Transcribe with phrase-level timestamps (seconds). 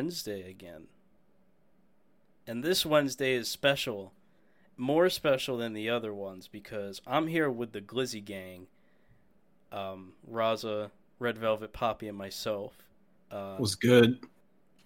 [0.00, 0.86] Wednesday again.
[2.46, 4.12] And this Wednesday is special.
[4.76, 8.66] More special than the other ones because I'm here with the Glizzy Gang.
[9.72, 12.72] Um, Raza, Red Velvet Papi, and myself.
[13.30, 14.18] Uh, was good.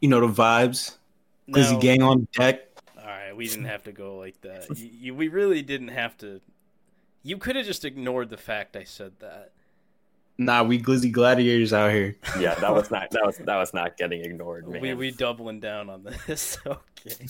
[0.01, 0.97] You know the vibes.
[1.47, 2.69] now- Glizzy gang on deck.
[2.99, 4.67] All right, we didn't have to go like that.
[4.79, 6.41] You, you, we really didn't have to.
[7.23, 9.53] You could have just ignored the fact I said that.
[10.37, 12.17] Nah, we glizzy gladiators out here.
[12.39, 14.83] Yeah, that was not that was that was not getting ignored, man.
[14.83, 16.59] We we doubling down on this.
[16.67, 17.27] okay.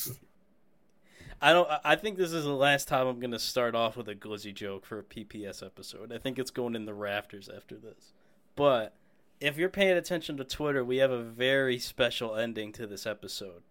[1.45, 1.69] I don't.
[1.85, 4.87] I- think this is the last time I'm gonna start off with a glizzy joke
[4.87, 6.11] for a PPS episode.
[6.11, 8.15] I think it's going in the rafters after this.
[8.57, 8.95] But
[9.41, 13.63] if you're paying attention to Twitter, we have a very special ending to this episode.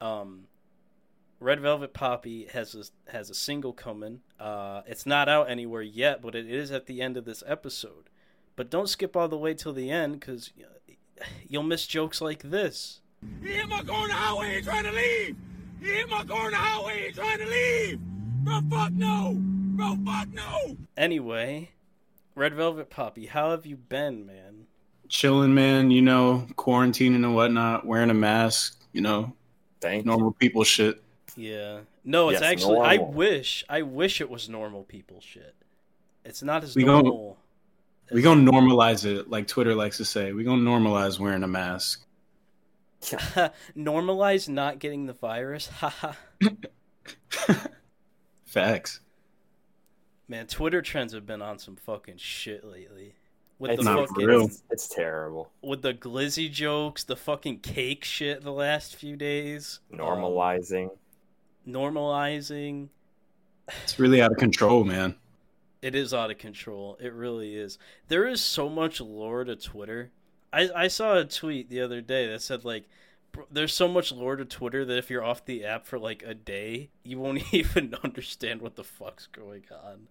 [0.00, 0.44] Um,
[1.40, 4.20] Red Velvet Papi has a, has a single coming.
[4.40, 8.08] Uh, it's not out anywhere yet, but it is at the end of this episode.
[8.56, 10.52] But don't skip all the way till the end because
[11.46, 13.00] you'll miss jokes like this.
[13.42, 15.36] He on the highway and trying to leave.
[15.84, 17.98] He hit my car on the highway and trying to leave.
[18.44, 19.34] Bro, fuck no.
[19.38, 20.76] Bro, fuck no.
[20.96, 21.70] Anyway,
[22.34, 24.66] Red Velvet Papi, how have you been, man?
[25.08, 25.90] Chilling, man.
[25.90, 28.80] You know, quarantining and whatnot, wearing a mask.
[28.92, 29.32] You know,
[29.80, 31.02] Thank normal people shit.
[31.36, 31.80] Yeah.
[32.02, 35.54] No, it's Yes, actually I wish I wish it was normal people shit.
[36.24, 37.36] It's not as We gon- normal.
[38.10, 40.32] We gonna normalize it, like Twitter likes to say.
[40.32, 42.04] We gonna normalize wearing a mask.
[43.76, 45.66] normalize not getting the virus.
[45.80, 46.12] Haha.
[48.44, 49.00] Facts.
[50.28, 53.14] Man, Twitter trends have been on some fucking shit lately.
[53.58, 54.44] With It's, the not fucking for real.
[54.46, 55.50] it's, it's terrible.
[55.62, 59.80] with the glizzy jokes, the fucking cake shit the last few days.
[59.92, 60.90] Um, Normalizing.
[61.66, 62.88] normalizing.
[63.84, 65.14] It's really out of control, man.
[65.82, 66.96] It is out of control.
[67.00, 67.78] It really is.
[68.08, 70.10] There is so much lore to Twitter.
[70.54, 72.84] I, I saw a tweet the other day that said like
[73.50, 76.34] there's so much lore to Twitter that if you're off the app for like a
[76.34, 80.06] day, you won't even understand what the fuck's going on.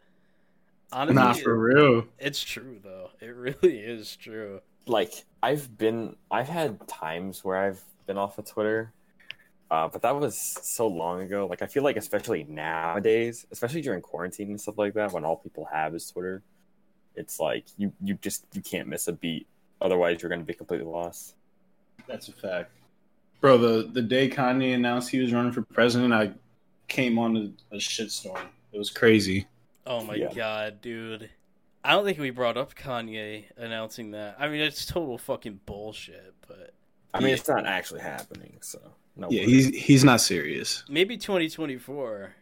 [0.91, 2.05] Honestly, Nah, for real.
[2.19, 3.09] it's true though.
[3.21, 4.61] It really is true.
[4.85, 8.91] like I've been I've had times where I've been off of Twitter.
[9.71, 11.47] Uh, but that was so long ago.
[11.47, 15.37] Like I feel like especially nowadays, especially during quarantine and stuff like that, when all
[15.37, 16.43] people have is Twitter,
[17.15, 19.47] it's like you you just you can't miss a beat.
[19.83, 21.35] Otherwise you're gonna be completely lost.
[22.07, 22.71] That's a fact.
[23.41, 26.31] Bro, the, the day Kanye announced he was running for president, I
[26.87, 27.35] came on
[27.71, 28.39] a, a shitstorm.
[28.71, 29.45] It was crazy.
[29.85, 30.33] Oh my Yeah.
[30.33, 31.29] god, dude.
[31.83, 34.37] I don't think we brought up Kanye announcing that.
[34.39, 36.71] I mean, it's total fucking bullshit, but
[37.13, 38.79] I mean it's not actually happening, so
[39.17, 39.65] no Yeah, worries.
[39.67, 40.85] he's he's not serious.
[40.89, 42.33] maybe 2024.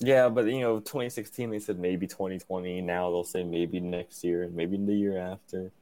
[0.00, 2.82] Yeah, but you know, 2016 they said maybe 2020.
[2.82, 5.72] Now they'll say maybe next year and maybe the year after.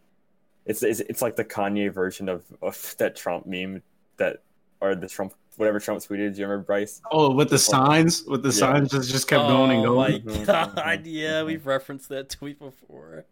[0.67, 3.83] It's it's, it's like the Kanye version of, of that Trump meme
[4.17, 4.43] that
[4.81, 6.35] or the Trump whatever Trump tweeted.
[6.35, 7.01] Do you remember Bryce?
[7.13, 8.55] Oh, with the signs, with the Yeah.
[8.55, 10.23] signs just just kept going and going.
[10.27, 11.03] Oh my Mhm, god, mhm.
[11.05, 13.25] yeah, we've referenced that tweet before.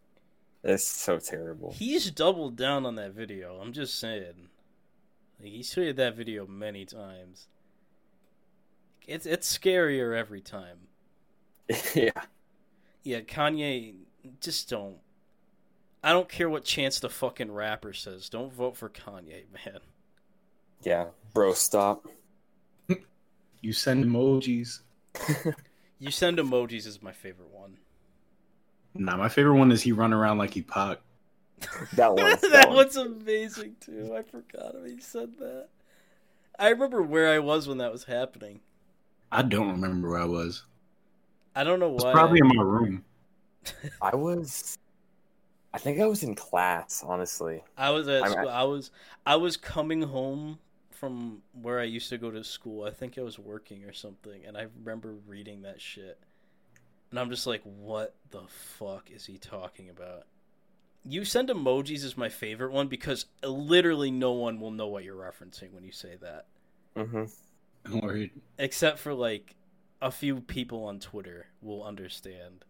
[0.65, 1.73] It's so terrible.
[1.73, 3.61] He's doubled down on that video.
[3.61, 4.49] I'm just saying.
[5.41, 7.49] Like, he's tweeted that video many times.
[9.09, 10.79] It's it's scarier every time.
[11.95, 12.11] yeah,
[13.03, 13.95] Yeah, Kanye,
[14.41, 14.99] just don't.
[16.03, 18.29] I don't care what Chance the fucking rapper says.
[18.29, 19.81] Don't vote for Kanye, man.
[20.83, 22.07] yeah, bro, stop.
[23.61, 24.81] You send emojis.
[26.01, 27.77] You send emojis is my favorite one.
[28.95, 30.99] Nah, my favorite one is he run around like he Pac.
[31.95, 32.37] That one.
[32.51, 34.17] that one's amazing too.
[34.19, 35.69] I forgot he said that.
[36.59, 38.61] I remember where I was when that was happening.
[39.31, 40.65] I don't remember where I was.
[41.55, 42.11] I don't know It's why.
[42.13, 43.05] probably in my room.
[44.03, 44.77] I was.
[45.75, 47.63] I think I was in class, honestly.
[47.77, 48.49] I was at I'm- school.
[48.49, 48.91] I was
[49.25, 50.59] I was coming home
[50.91, 52.85] from where I used to go to school.
[52.85, 56.19] I think I was working or something, and I remember reading that shit.
[57.11, 60.25] And I'm just like, what the fuck is he talking about?
[61.05, 65.17] You send emojis is my favorite one because literally no one will know what you're
[65.17, 66.47] referencing when you say that,
[66.97, 67.25] hmm
[67.85, 68.33] Don't worry.
[68.57, 69.57] except for like
[70.01, 72.65] a few people on Twitter will understand.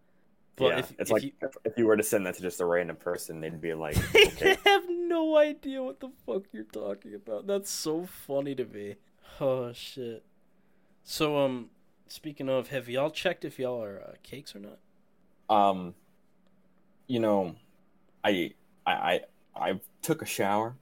[0.57, 1.33] But yeah, if, it's if like you,
[1.65, 4.27] if, you were to send that to just a random person, they'd be like, they
[4.29, 7.47] okay, have no idea what the fuck you're talking about.
[7.47, 8.97] That's so funny to me.
[9.41, 10.25] Oh shit.
[11.05, 11.71] So um,
[12.07, 14.79] speaking of, have y'all checked if y'all are uh, cakes or not?
[15.49, 15.95] um,
[17.07, 17.57] you know,
[18.25, 18.55] I
[18.87, 19.21] I, I
[19.71, 20.77] I took a shower,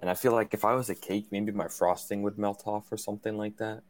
[0.00, 2.90] and I feel like if I was a cake, maybe my frosting would melt off
[2.92, 3.82] or something like that.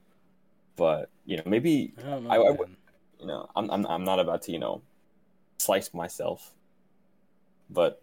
[0.77, 2.31] But you know, maybe I don't know.
[2.31, 2.77] I- I would-
[3.21, 4.83] you know, I'm I'm I'm not about to you know
[5.63, 6.53] slice myself,
[7.71, 8.03] but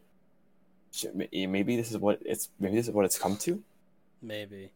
[1.31, 3.63] maybe this is what it's maybe this is what it's come to.
[4.21, 4.71] Maybe.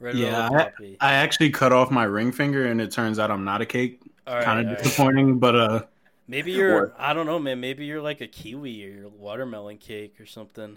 [0.00, 0.96] Red Yeah, Velvet Papi.
[1.00, 4.00] I actually cut off my ring finger, and it turns out I'm not a cake.
[4.26, 4.84] All right, kind all of right.
[4.84, 5.82] disappointing, but uh,
[6.28, 6.76] Maybe you're.
[6.76, 7.60] Or- I don't know, man.
[7.60, 10.76] Maybe you're like a kiwi or you're watermelon cake or something.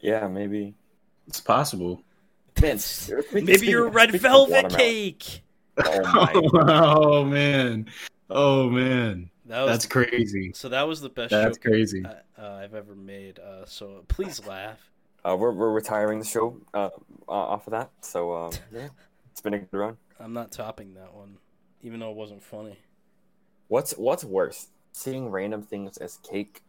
[0.00, 0.74] Yeah, maybe.
[1.26, 2.02] it's possible.
[2.60, 2.78] Man,
[3.32, 5.42] Maybe you're a red velvet cake.
[5.82, 6.02] Oh
[6.52, 6.68] my!
[6.68, 7.86] oh man,
[8.28, 10.52] oh man, That was that's crazy.
[10.54, 10.70] so.
[10.70, 12.02] That was the best That's joke crazy.
[12.06, 13.38] I, uh, I've ever made.
[13.38, 14.78] Uh, so please laugh.
[15.22, 16.88] Uh, we're we're retiring the show uh,
[17.28, 17.90] uh, off of that.
[18.00, 18.88] So uh, yeah,
[19.30, 19.98] it's been a good run.
[20.18, 21.36] I'm not topping that one,
[21.82, 22.78] even though it wasn't funny.
[23.68, 26.62] What's what's worse, seeing random things as cake,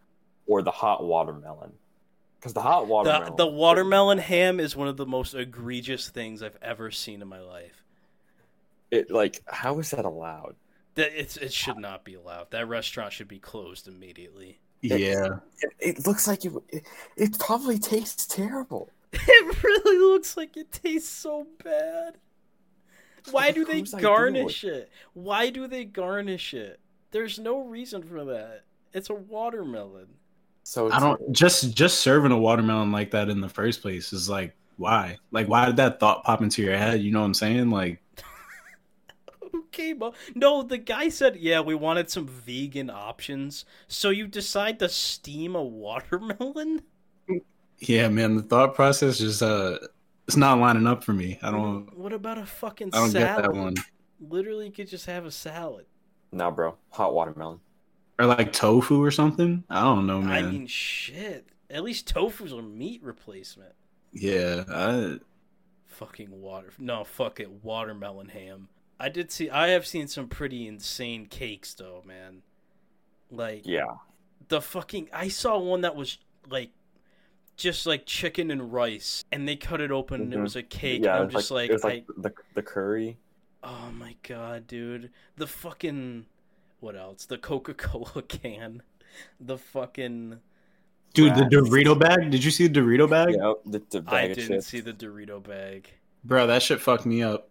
[0.45, 1.71] or the hot watermelon?
[2.37, 6.43] Because the hot The, watermelon, the watermelon ham is one of the most egregious things
[6.43, 7.81] I've ever seen in my life.
[8.91, 10.57] it like how is that allowed?
[10.95, 12.51] That it's it should not be allowed.
[12.51, 14.59] That restaurant should be closed immediately.
[14.81, 16.83] Yeah, It, it looks like it, it.
[17.15, 18.89] It probably tastes terrible.
[19.25, 22.15] It really looks like it tastes so bad.
[23.31, 24.89] Why do they Whose idea garnish it?
[25.13, 26.79] Why do they garnish it?
[27.11, 28.63] There's no reason for that.
[28.91, 30.07] It's a watermelon.
[30.63, 34.29] So I don't just just serving a watermelon like that in the first place is
[34.29, 35.17] like why?
[35.31, 37.01] Like why did that thought pop into your head?
[37.01, 37.69] You know what I'm saying?
[37.69, 38.02] Like Who
[39.73, 40.15] came up?
[40.35, 45.55] No, the guy said, "Yeah, we wanted some vegan options." So you decide to steam
[45.55, 46.83] a watermelon?
[47.79, 49.77] yeah, man, the thought process just uh
[50.27, 51.37] it's not lining up for me.
[51.41, 53.43] I don't What about a fucking I don't salad?
[53.43, 53.75] get that one.
[54.21, 55.85] Literally, you could just have a salad.
[56.31, 56.77] Nah, bro.
[56.91, 57.59] Hot watermelon.
[58.19, 59.63] Or like tofu or something?
[59.69, 60.31] I don't know, man.
[60.31, 61.47] I mean, shit.
[61.69, 63.73] At least tofu's a meat replacement.
[64.13, 65.17] yeah, I,
[65.87, 66.71] Fucking water.
[66.79, 67.49] No, fuck it.
[67.63, 68.69] Watermelon ham.
[68.99, 69.49] I did see.
[69.49, 72.41] I have seen some pretty insane cakes, though, man.
[73.31, 73.95] Like Yeah.
[74.47, 75.09] the fucking.
[75.11, 76.17] I saw one that was
[76.49, 76.69] like,
[77.55, 80.43] just like chicken and rice, and they cut it open, and it Mhm.
[80.43, 81.03] was a cake.
[81.03, 81.13] yeah.
[81.15, 81.87] and I'm was just like, it was I.
[81.89, 83.17] like the the curry.
[83.63, 85.09] Oh my god, dude.
[85.37, 86.25] The fucking.
[86.79, 87.25] What else?
[87.25, 88.83] The Coca Cola can.
[89.39, 90.39] The fucking.
[91.13, 92.29] dude, the Dorito bag.
[92.31, 93.35] Did you see the Dorito bag?
[93.37, 94.67] Yeah, the, the bag I didn't chips.
[94.67, 95.89] see the Dorito bag.
[96.23, 97.49] Bro, that shit fucked me up.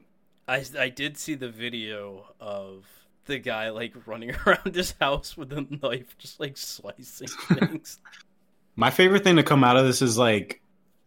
[0.49, 2.85] I I did see the video of
[3.27, 7.29] the guy like running around his house with a knife, just like slicing
[7.59, 7.99] things.
[8.77, 10.61] My favorite thing to come out of this is like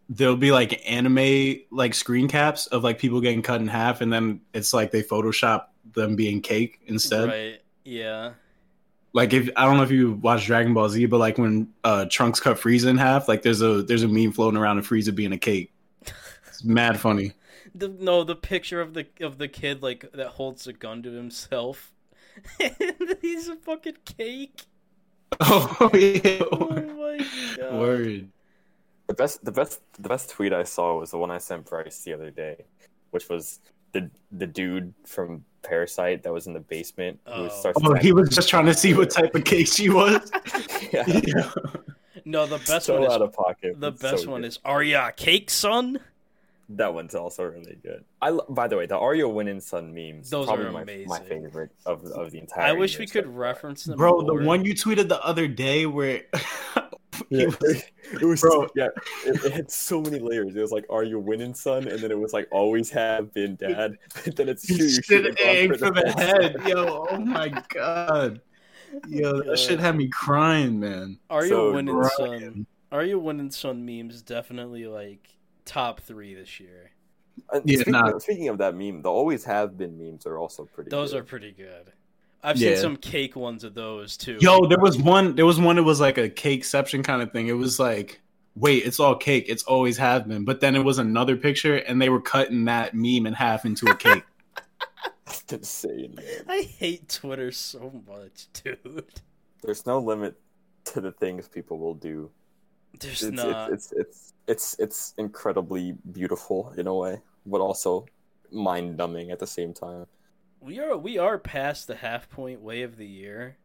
[0.08, 4.12] there'll be like anime like screen caps of like people getting cut in half, and
[4.12, 7.28] then it's like they Photoshop them being cake instead.
[7.28, 7.60] right?
[7.84, 8.32] Yeah.
[9.12, 12.06] Like if I don't know if you watch Dragon Ball Z, but like when uh
[12.10, 15.14] Trunks cut Frieza in half, like there's a there's a meme floating around of Frieza
[15.14, 15.72] being a cake.
[16.48, 17.32] It's mad funny.
[17.78, 21.10] The no, the picture of the of the kid like that holds a gun to
[21.12, 21.92] himself.
[22.60, 22.74] and
[23.20, 24.62] he's a fucking cake.
[25.40, 26.42] Oh yeah.
[26.52, 27.26] Oh my
[27.56, 27.74] god.
[27.80, 28.28] Word.
[29.08, 32.00] The best, the best, the best tweet I saw was the one I sent Bryce
[32.02, 32.64] the other day,
[33.10, 33.60] which was
[33.92, 37.48] the the dude from Parasite that was in the basement who Oh.
[37.48, 37.78] starts.
[37.84, 40.30] Oh, he was just trying to see what type of cake she was.
[40.92, 41.50] yeah, Yeah.
[42.24, 43.78] No, the best so one out is of pocket.
[43.80, 44.48] the best so one good.
[44.48, 46.00] is Are ya a cake, son?
[46.70, 48.04] That one's also really good.
[48.20, 50.30] I lo- by the way, the Ario winning Sun memes.
[50.30, 51.08] Those probably are my, amazing.
[51.08, 52.64] my favorite of of the entire.
[52.64, 53.96] I wish we could so reference them.
[53.96, 56.22] Bro, the one you tweeted the other day where
[57.30, 57.82] Yeah, was-
[58.20, 58.68] it was Bro.
[58.76, 58.88] yeah.
[59.24, 60.54] It, it had so many layers.
[60.54, 63.56] It was like, "Are you winning, son?" And then it was like, "Always have been,
[63.56, 63.96] dad."
[64.26, 64.88] And then it's He you.
[64.90, 66.18] should should've have gone for the best.
[66.18, 66.56] head.
[66.66, 68.40] Yo, oh my god.
[69.08, 71.18] Yo, that shit had me crying, man.
[71.30, 72.10] Are you So winning Brian.
[72.40, 72.66] son?
[72.92, 75.28] Are you winning son memes definitely like
[75.66, 76.92] top three this year.
[77.52, 78.10] Uh, Yeah, speaking, nah.
[78.12, 80.88] of, speaking of that meme, the always have been memes are also pretty.
[80.88, 81.20] Those good.
[81.20, 81.92] are pretty good.
[82.42, 82.74] I've Yeah.
[82.74, 84.38] seen some cake ones of those too.
[84.40, 87.48] Yo, there was one there was one that was like a cakeception kind of thing.
[87.48, 88.20] It was like,
[88.54, 89.46] wait, it's all cake.
[89.48, 90.44] It's always have been.
[90.44, 93.86] But then it was another picture and they were cutting that meme in half into
[93.90, 94.22] a cake.
[95.52, 96.14] insane.
[96.16, 96.44] man.
[96.48, 99.04] I hate Twitter so much, dude.
[99.62, 100.36] There's no limit
[100.86, 102.30] to the things people will do.
[103.00, 103.72] There's It's not.
[103.72, 108.06] it's, it's it's it's it's incredibly beautiful in a way, but also
[108.50, 110.06] mind numbing at the same time.
[110.60, 113.56] We are we are past the half point way of the year.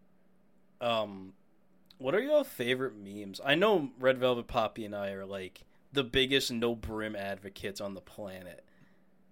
[0.80, 1.34] Um,
[1.98, 3.40] what are your favorite memes?
[3.44, 7.94] I know Red Velvet Papi and I are like the biggest no brim advocates on
[7.94, 8.64] the planet.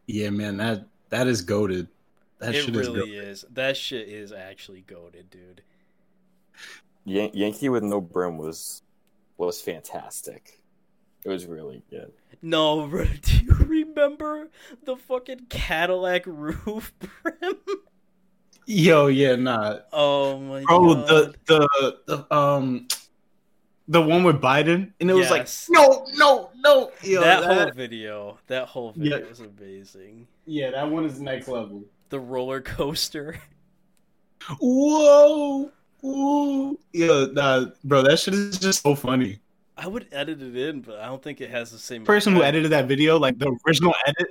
[0.08, 1.88] yeah, man, that that is goaded.
[2.40, 3.24] That it shit really goated.
[3.30, 3.46] is.
[3.52, 5.62] That shit is actually goaded, dude.
[7.06, 8.82] Yan- Yankee with no brim was
[9.38, 10.59] was fantastic.
[11.26, 12.12] It was really good.
[12.42, 14.50] No, bro, do you remember
[14.84, 17.56] the fucking Cadillac roof brim?
[18.66, 19.80] Yo, yeah, nah.
[19.92, 21.08] Oh my Bro, god.
[21.08, 22.88] the, the the um
[23.88, 26.92] the one with Biden, and it was like, no, no, no.
[27.02, 29.28] Yo, that, that, whole video, that whole video Yeah.
[29.28, 30.28] was amazing.
[30.46, 31.84] yeah, that one is next level.
[32.10, 33.40] The roller coaster.
[34.60, 35.72] Whoa,
[36.02, 39.40] whoa, yeah, nah, bro, that shit is just so funny.
[39.80, 42.04] I would edit it in, but I don't think it has the same.
[42.04, 44.28] person who edited that video, like the original edit.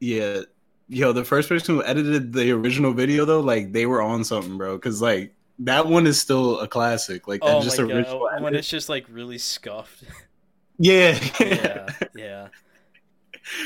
[0.00, 0.40] Yeah,
[0.88, 4.58] yo, the first person who edited the original video though, like they were on something,
[4.58, 4.76] bro.
[4.76, 7.28] Because like that one is still a classic.
[7.28, 8.28] Like that Oh just my original.
[8.28, 8.42] god!
[8.42, 10.02] When it's just like really scuffed.
[10.78, 12.48] yeah, yeah, yeah.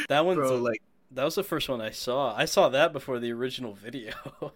[0.09, 0.57] That one's bro.
[0.57, 2.35] Like that was the first one I saw.
[2.37, 4.13] I saw that before the original video.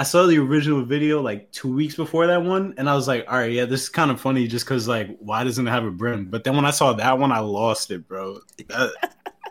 [0.00, 3.26] I saw the original video like two weeks before that one, and I was like,
[3.28, 5.84] all right, yeah, this is kind of funny, just because like why doesn't it have
[5.84, 6.24] a brim?
[6.24, 8.40] But then when I saw that one, I lost it, bro.
[8.68, 8.92] That,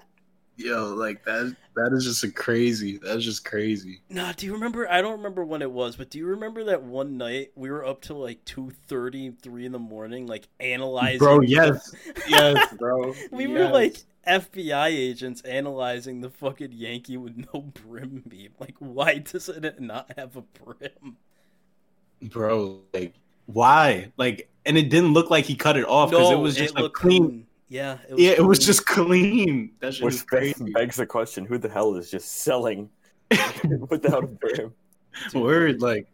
[0.56, 1.56] yo, like that.
[1.76, 2.98] That is just a crazy.
[2.98, 4.02] That's just crazy.
[4.10, 4.90] nah, do you remember?
[4.90, 7.86] I don't remember when it was, but do you remember that one night we were
[7.86, 11.20] up till like 2.30, 3 in the morning, like analyzing?
[11.20, 11.94] Bro, yes,
[12.28, 13.14] yes, bro.
[13.32, 13.98] we were like
[14.28, 18.50] FBI agents analyzing the fucking Yankee with no brim meme.
[18.60, 21.18] Like, why doesn't it not have a brim?
[22.22, 23.14] bro like
[23.46, 24.12] why?
[24.18, 26.82] Like and it didn't look like he cut it off because it was just a
[26.84, 29.72] looked clean, Yeah, it yeah it was just clean.
[29.80, 30.72] That shit Which crazy.
[30.72, 32.90] begs the question: Who the hell is just selling
[33.90, 34.74] without a brim?
[35.34, 36.08] word like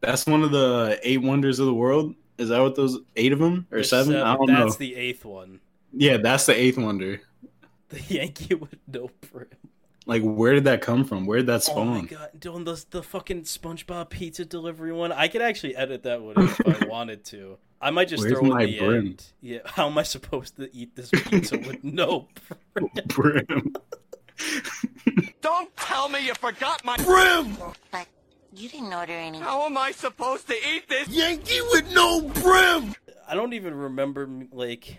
[0.00, 2.14] that's one of the eight wonders of the world?
[2.38, 4.16] Is that what those eight of them or There's seven?
[4.16, 4.76] i don't That's know.
[4.78, 5.60] the eighth one.
[5.96, 7.20] Yeah that's the eighth wonder
[7.88, 9.46] The Yankee with no brim.
[10.06, 11.88] like where did that come from where did that spawn?
[11.88, 15.12] Oh my spawn god, doing the the fucking SpongeBob pizza delivery one.
[15.12, 17.58] I could actually edit that one if I wanted to.
[17.80, 19.06] I might just Where's throw my in the brim?
[19.06, 19.24] end.
[19.42, 22.28] Yeah, how am I supposed to eat this pizza with no
[22.74, 22.90] brim?
[23.08, 23.74] brim
[25.42, 27.56] Don't tell me you forgot my brim!
[27.60, 28.06] Oh, but
[28.56, 29.38] you didn't order any.
[29.38, 32.94] How am I supposed to eat this Yankee with no brim?
[33.28, 34.96] I don't even remember like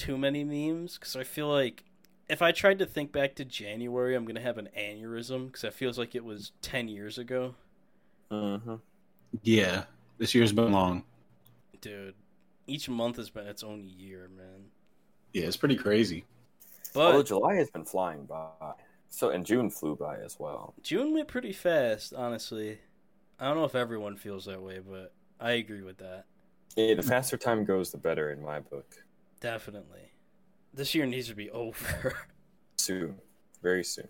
[0.00, 1.84] too many memes because I feel like
[2.28, 5.74] if I tried to think back to January, I'm gonna have an aneurysm because it
[5.74, 7.54] feels like it was ten years ago,
[8.32, 8.76] Mm-hmm.
[9.42, 9.84] yeah
[10.18, 11.02] this year's been long
[11.80, 12.14] dude.
[12.66, 14.66] Each month has been its own year, man.
[15.32, 16.24] yeah it's pretty crazy
[16.94, 18.48] Although July has been flying by,
[19.08, 20.74] so and June flew by as well.
[20.82, 22.78] June went pretty fast, honestly.
[23.38, 26.24] I don't know if everyone feels that way, but I agree with that.
[26.76, 28.86] Yeah, the faster time goes, the better in my book.
[29.40, 30.12] Definitely.
[30.72, 32.16] This year needs to be over.
[32.78, 33.16] Soon,
[33.62, 34.08] very soon.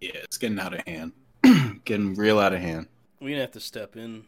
[0.00, 1.12] yeah it's getting out of hand
[1.84, 2.88] getting real out of hand
[3.20, 4.24] We're gonna have to step in.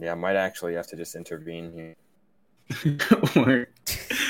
[0.00, 2.96] Yeah, I might actually have to just intervene here.
[3.36, 3.68] Word.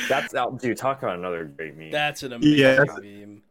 [0.08, 0.76] That's out, dude.
[0.76, 1.90] Talk about another great meme.
[1.90, 2.84] That's an amazing Yeah.
[3.00, 3.42] meme.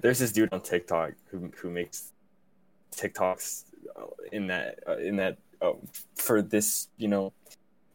[0.00, 2.12] There's this dude on TikTok who who makes
[2.96, 3.64] TikToks
[3.96, 4.02] uh,
[4.32, 5.72] in that uh, in that uh,
[6.16, 7.32] for this you know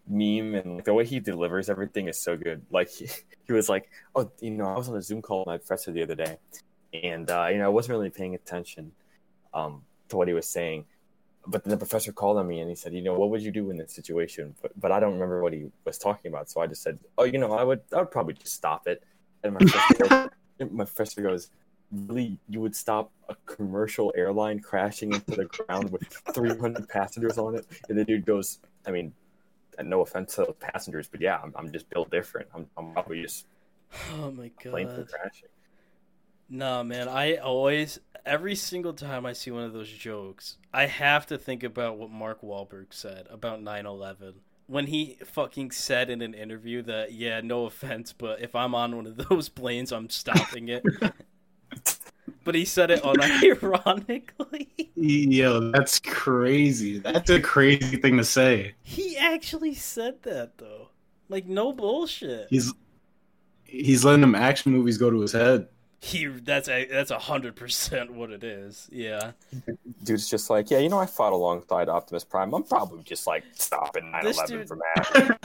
[0.08, 2.62] meme and the way he delivers everything is so good.
[2.72, 3.08] Like he,
[3.46, 5.92] he was like, oh, you know, I was on a Zoom call with my professor
[5.92, 6.38] the other day,
[6.94, 8.92] and uh, you know, I wasn't really paying attention
[9.54, 10.86] um, to what he was saying.
[11.50, 13.52] But then the professor called on me and he said, you know, what would you
[13.52, 14.54] do in this situation?
[14.62, 17.24] But, but I don't remember what he was talking about, so I just said, oh,
[17.24, 19.04] you know, I would I would probably just stop it.
[19.44, 20.30] And my professor, goes,
[20.72, 21.50] my professor goes,
[21.92, 27.56] really, you would stop a commercial airline crashing into the ground with 300 passengers on
[27.56, 27.66] it?
[27.88, 29.14] And the dude goes, I mean,
[29.78, 32.48] Uh, no offense to those passengers, but yeah, I'm, I'm just built different.
[32.54, 33.46] I'm, I'm probably just
[34.20, 35.10] Oh my plane for god.
[35.12, 35.50] crashing.
[36.50, 37.08] Nah, man.
[37.10, 41.64] I always, every single time I see one of those jokes, I have to think
[41.64, 44.36] about what Mark Wahlberg said about 9 11.
[44.68, 48.96] When he fucking said in an interview that, yeah, no offense, but if I'm on
[48.96, 50.84] one of those planes, I'm stopping it.
[52.48, 54.70] but he said it unironically.
[54.96, 56.98] Yo, that's crazy.
[56.98, 58.74] That's a crazy thing to say.
[58.84, 60.88] he actually said that, though.
[61.28, 62.48] Like, no bullshit.
[62.50, 62.74] He's
[63.66, 65.68] he's letting them action movies go to his head.
[66.00, 68.88] He, that's a, that's a hundred percent what it is.
[68.94, 69.32] Yeah.
[70.06, 72.54] Dude's just like, yeah, you know, I fought alongside Optimus Prime.
[72.54, 75.38] I'm probably just like stopping 9/11 dude- from happening.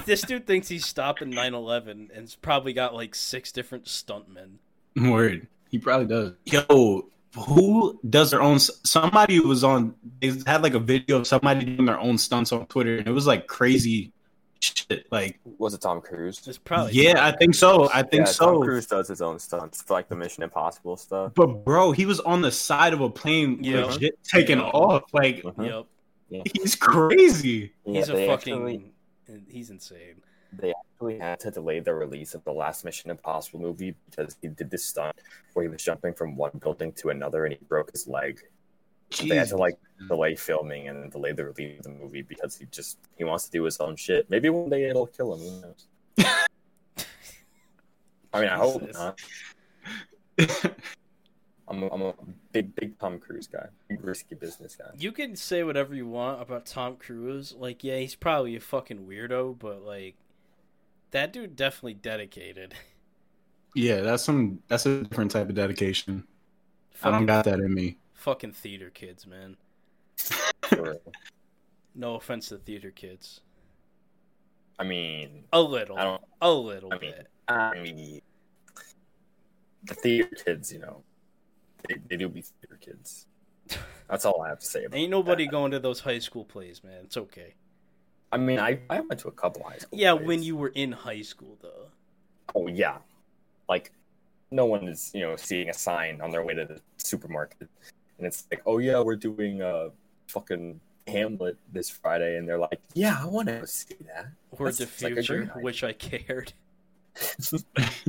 [0.06, 4.60] this dude thinks he's stopping 9-11 and it's probably got like six different stuntmen
[4.96, 5.46] Word.
[5.68, 6.32] He probably does.
[6.44, 8.58] Yo, who does their own?
[8.58, 9.94] Somebody was on.
[10.20, 13.12] They had like a video of somebody doing their own stunts on Twitter, and it
[13.12, 14.12] was like crazy
[14.60, 15.06] shit.
[15.12, 16.46] Like, Was it Tom Cruise?
[16.46, 17.88] it's probably yeah, I think so.
[17.92, 18.46] I think yeah, so.
[18.54, 21.32] Tom Cruise does his own stunts for like the Mission Impossible stuff.
[21.34, 23.84] But bro, he was on the side of a plane, Yeah.
[23.84, 24.64] legit taking Yeah.
[24.64, 25.04] off.
[25.12, 25.66] Like, Mhm.
[25.66, 25.86] yep
[26.54, 27.72] he's crazy.
[27.86, 28.92] Yeah, he's a fucking actually-
[29.48, 30.16] he's insane.
[31.00, 34.48] They actually had to delay the release of the last Mission Impossible movie because he
[34.48, 35.16] did this stunt
[35.52, 38.40] where he was jumping from one building to another and he broke his leg.
[39.20, 42.66] They had to like delay filming and delay the release of the movie because he
[42.66, 44.28] just he wants to do his own shit.
[44.28, 45.40] Maybe one day it'll kill him.
[45.40, 45.86] Who knows?
[48.32, 48.96] I mean, I hope Jesus.
[48.96, 49.18] not.
[51.68, 52.14] I'm a, I'm a
[52.52, 54.90] big big Tom Cruise guy, big risky business guy.
[54.98, 57.54] You can say whatever you want about Tom Cruise.
[57.58, 60.16] Like, yeah, he's probably a fucking weirdo, but like,
[61.10, 62.74] that dude definitely dedicated.
[63.74, 66.24] yeah, that's some that's a different type of dedication.
[67.02, 67.96] I don't got that in me.
[68.14, 69.56] fucking theater kids, man.
[71.94, 73.40] No offense to theater kids.
[74.78, 76.22] I mean, A little, I don't.
[76.40, 77.26] a little I mean, bit.
[77.48, 78.20] I mean,
[79.82, 81.02] the theater kids, you know,
[81.88, 83.26] they, they do be theater kids.
[84.08, 85.50] That's all I have to say about Ain't nobody that.
[85.50, 87.00] going to those high school plays, man.
[87.04, 87.54] It's okay.
[88.30, 89.98] I mean, I, I went to a couple high school.
[89.98, 90.26] Yeah, plays.
[90.26, 91.86] when you were in high school, though.
[92.54, 92.98] Oh yeah,
[93.68, 93.92] like
[94.50, 97.68] no one is you know seeing a sign on their way to the supermarket,
[98.18, 99.90] and it's like, oh yeah, we're doing a
[100.28, 104.28] fucking Hamlet this Friday, and they're like, yeah, I want to see that.
[104.52, 106.52] Or That's- the it's like future, which I cared.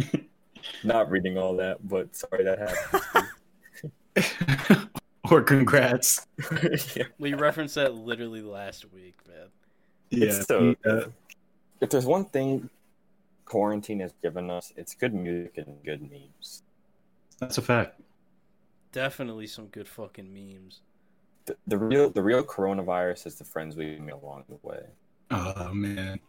[0.84, 4.90] Not reading all that, but sorry that happened.
[5.32, 6.28] or congrats.
[6.96, 7.06] yeah.
[7.18, 9.48] We referenced that literally last week, man.
[10.10, 10.26] Yeah.
[10.26, 11.02] It's so- yeah.
[11.82, 12.70] If there's one thing
[13.46, 16.64] quarantine has given us, it's good music and good memes.
[17.40, 18.00] That's a fact.
[18.92, 20.82] Definitely some good fucking memes.
[21.46, 24.82] The, the real the real coronavirus is the friends we made along the way.
[25.32, 26.20] Oh man.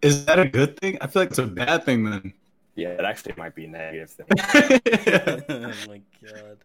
[0.00, 0.98] Is that a good thing?
[1.00, 2.32] I feel like it's a bad thing then.
[2.74, 4.26] Yeah, it actually might be a negative thing.
[5.48, 6.58] oh my god.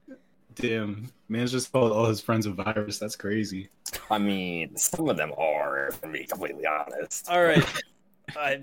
[0.60, 3.00] Damn, man's just called all his friends a virus.
[3.00, 3.70] That's crazy.
[4.10, 7.30] I mean, some of them are, to be completely honest.
[7.30, 7.64] All right.
[8.36, 8.60] I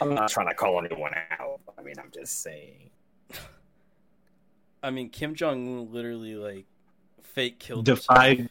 [0.00, 1.60] I'm not trying to call anyone out.
[1.78, 2.90] I mean, I'm just saying.
[4.82, 6.64] I mean Kim Jong Un literally like
[7.22, 8.06] fake killed himself.
[8.06, 8.48] Defied.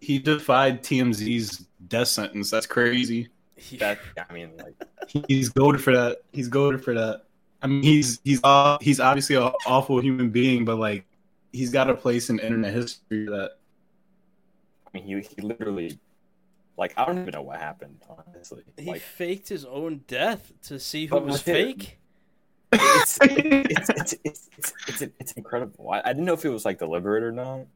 [0.00, 2.50] He defied TMZ's death sentence.
[2.50, 3.28] That's crazy.
[3.56, 4.74] He- That I mean, like,
[5.28, 6.18] He's goaded for that.
[6.32, 7.22] He's goaded for that.
[7.62, 11.04] I mean, he's he's uh, he's obviously an awful human being, but like,
[11.52, 13.52] he's got a place in internet history that.
[14.86, 15.98] I mean, he he literally,
[16.76, 18.02] like, I don't even know what happened.
[18.08, 21.98] Honestly, he like, faked his own death to see who was fake.
[22.72, 25.90] it's it's it's it's it's, it's, it's incredible.
[25.90, 27.66] I, I didn't know if it was like deliberate or not,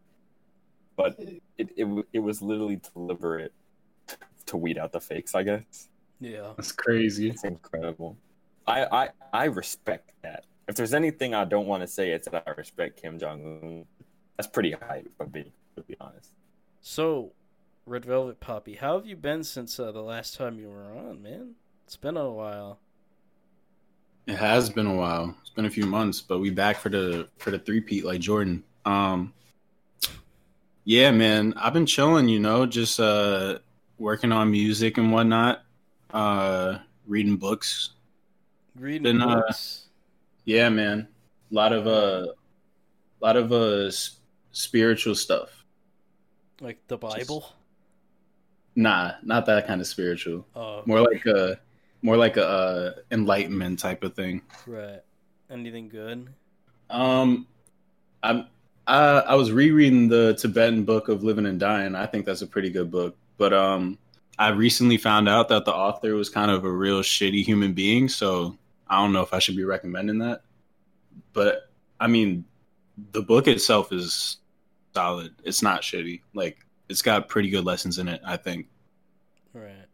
[0.97, 1.19] but
[1.59, 3.53] it it it was literally deliberate
[4.47, 5.35] to weed out the fakes.
[5.35, 5.89] I guess
[6.21, 6.53] Yeah.
[6.57, 7.31] That's crazy.
[7.31, 8.17] it's incredible.
[8.67, 10.45] I I I respect that.
[10.69, 13.85] If there's anything I don't want to say, it's that I respect Kim Jong Un.
[14.37, 16.31] That's pretty high, but be to be honest.
[16.81, 17.33] So,
[17.87, 21.23] Red Velvet Papi, how have you been since uh, the last time you were on,
[21.23, 21.55] man?
[21.87, 22.81] It's been a while.
[24.27, 25.37] It has been a while.
[25.41, 28.21] It's been a few months, but we back for the for the three peat like
[28.21, 28.65] Jordan.
[28.85, 29.33] Um,
[30.85, 32.29] yeah, man, I've been chilling.
[32.29, 33.59] You know, just uh,
[33.99, 35.63] working on music and whatnot.
[36.13, 37.91] Uh, reading books.
[38.77, 39.86] Reading Been, uh, books.
[40.47, 41.09] Yeah, man,
[41.51, 42.29] a lot of uh,
[43.21, 44.21] lot of uh, s-
[44.53, 45.65] spiritual stuff.
[46.63, 47.53] like the Bible.
[48.75, 50.47] Nah, not that kind of spiritual.
[50.55, 51.59] Oh, More like a
[52.03, 54.43] more like a uh, enlightenment type of thing.
[54.67, 55.01] right.
[55.51, 56.29] Anything good?
[56.91, 57.47] Um,
[58.23, 58.47] I'm
[58.87, 61.95] I I was rereading the Tibetan Book of Living and Dying.
[61.95, 63.17] I think that's a pretty good book.
[63.39, 63.99] But um,
[64.39, 68.09] I recently found out that the author was kind of a real shitty human being.
[68.09, 68.57] So
[68.89, 70.43] I don't know if I should be recommending that.
[71.33, 72.45] But I mean,
[73.13, 74.39] the book itself is
[74.95, 75.35] solid.
[75.45, 76.23] It's not shitty.
[76.35, 78.21] Like it's got pretty good lessons in it.
[78.25, 78.69] I think.
[79.53, 79.87] Right.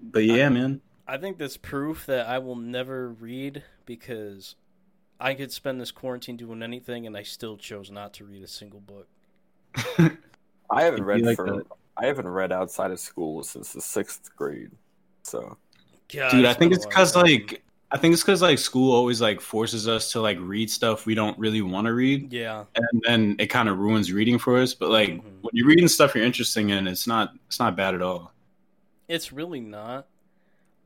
[0.00, 0.80] But yeah, man.
[1.06, 4.56] I think that's proof that I will never read because
[5.20, 8.48] I could spend this quarantine doing anything and I still chose not to read a
[8.48, 9.06] single book.
[10.70, 11.66] I haven't read like for that.
[11.96, 14.70] I haven't read outside of school since the sixth grade.
[15.22, 15.56] So
[16.12, 17.24] God, Dude, I think it's because while.
[17.24, 17.62] like
[17.94, 21.14] I think it's because like school always like forces us to like read stuff we
[21.14, 24.74] don't really want to read, yeah, and then it kind of ruins reading for us.
[24.74, 25.22] But like Mhm.
[25.42, 28.32] when you're reading stuff you're interested in, it's not it's not bad at all.
[29.06, 30.06] it's really not.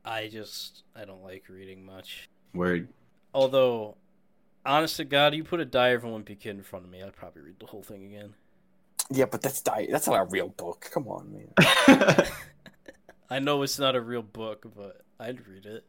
[0.05, 2.29] I just I don't like reading much.
[2.53, 2.87] Word.
[3.33, 3.95] Although,
[4.65, 7.01] honest to God, you put a Diary of a Wimpy Kid in front of me,
[7.01, 8.33] I'd probably read the whole thing again.
[9.09, 10.87] yeah, but that's di- that's not a real book.
[10.93, 12.27] Come on, man.
[13.31, 15.85] I know it's not a real book, but I'd read it.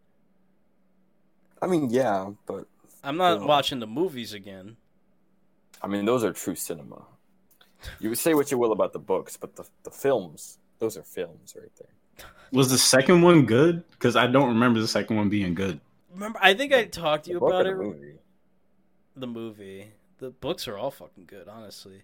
[1.63, 2.67] I mean, yeah, but
[3.03, 3.47] I'm not Yeah.
[3.47, 4.77] watching the movies again.
[5.83, 7.05] I mean those are true cinema.
[7.99, 11.55] You say what you will about the books, but the the films those are films
[11.59, 11.95] right there.
[12.53, 13.85] Was the second one good?
[13.91, 15.81] Because I don't remember the second one being good.
[16.13, 17.77] Remember, I think I talked to you about or it.
[17.77, 18.19] the movie?
[19.17, 19.93] The movie.
[20.19, 22.03] The books are all fucking good, honestly.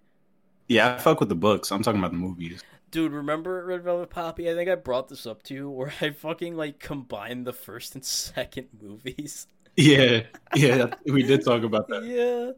[0.68, 1.70] Yeah, I fuck with the books.
[1.70, 2.62] I'm talking about the movies.
[2.90, 4.50] Dude, remember Red Velvet Papi?
[4.50, 7.94] I think I brought this up to you where I fucking like combined the first
[7.94, 9.46] and second movies.
[9.76, 10.22] Yeah,
[10.54, 12.04] yeah, we did talk about that.
[12.06, 12.52] yeah.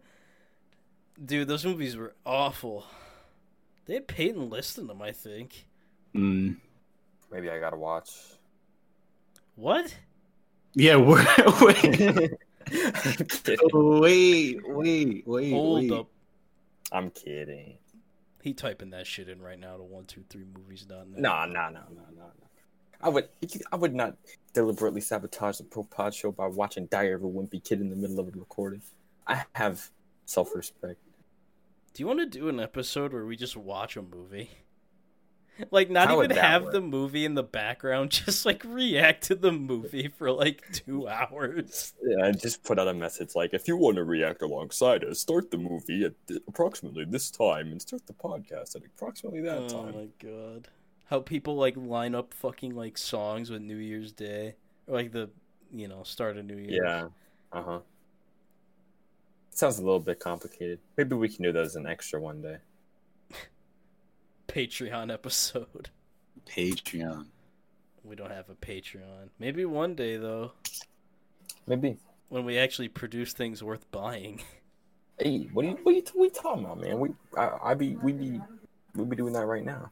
[1.25, 2.87] Dude, those movies were awful.
[3.87, 5.67] They had Peyton List in them, I think.
[6.15, 6.57] Mm.
[7.33, 8.11] Maybe I gotta watch.
[9.57, 9.93] What?
[10.75, 11.27] Yeah, wait,
[13.73, 15.53] wait, wait, wait.
[15.53, 15.93] Hold wait.
[15.93, 16.07] up.
[16.93, 17.79] I'm kidding.
[18.49, 21.21] He typing that shit in right now to one two three movies dot net.
[21.21, 22.47] No, no, no, no, no, no.
[22.99, 23.29] I would,
[23.71, 24.17] I would not
[24.55, 27.95] deliberately sabotage the Pro Pod show by watching Diary of a Wimpy Kid in the
[27.95, 28.81] middle of a recording.
[29.27, 29.91] I have
[30.25, 30.99] self-respect.
[31.93, 34.49] Do you want to do an episode where we just watch a movie?
[35.71, 36.73] Like not How even have work?
[36.73, 41.95] the movie in the background, just like react to the movie for like two hours.
[42.03, 45.19] Yeah, I just put out a message like, if you want to react alongside us,
[45.19, 46.15] start the movie at
[46.47, 49.95] approximately this time and start the podcast at approximately that oh time.
[49.95, 50.69] Oh my god.
[51.07, 54.55] How people like line up fucking like songs with New Year's Day.
[54.87, 55.31] Or like the
[55.73, 57.09] you know, start of New year Yeah.
[57.53, 57.81] Uh huh.
[59.51, 60.79] Sounds a little bit complicated.
[60.97, 62.59] Maybe we can do that as an extra one day.
[64.49, 65.91] Patreon episode.
[66.47, 67.27] Patreon.
[68.03, 69.29] We don't have a Patreon.
[69.39, 70.53] Maybe one day though,
[71.67, 71.99] Maybe.
[72.31, 74.41] when we actually produce things worth buying.
[75.21, 77.01] Hey, what are you what are you, what are you talking about, man?
[77.01, 78.41] We I, I be we be
[78.95, 79.91] we be doing that right now.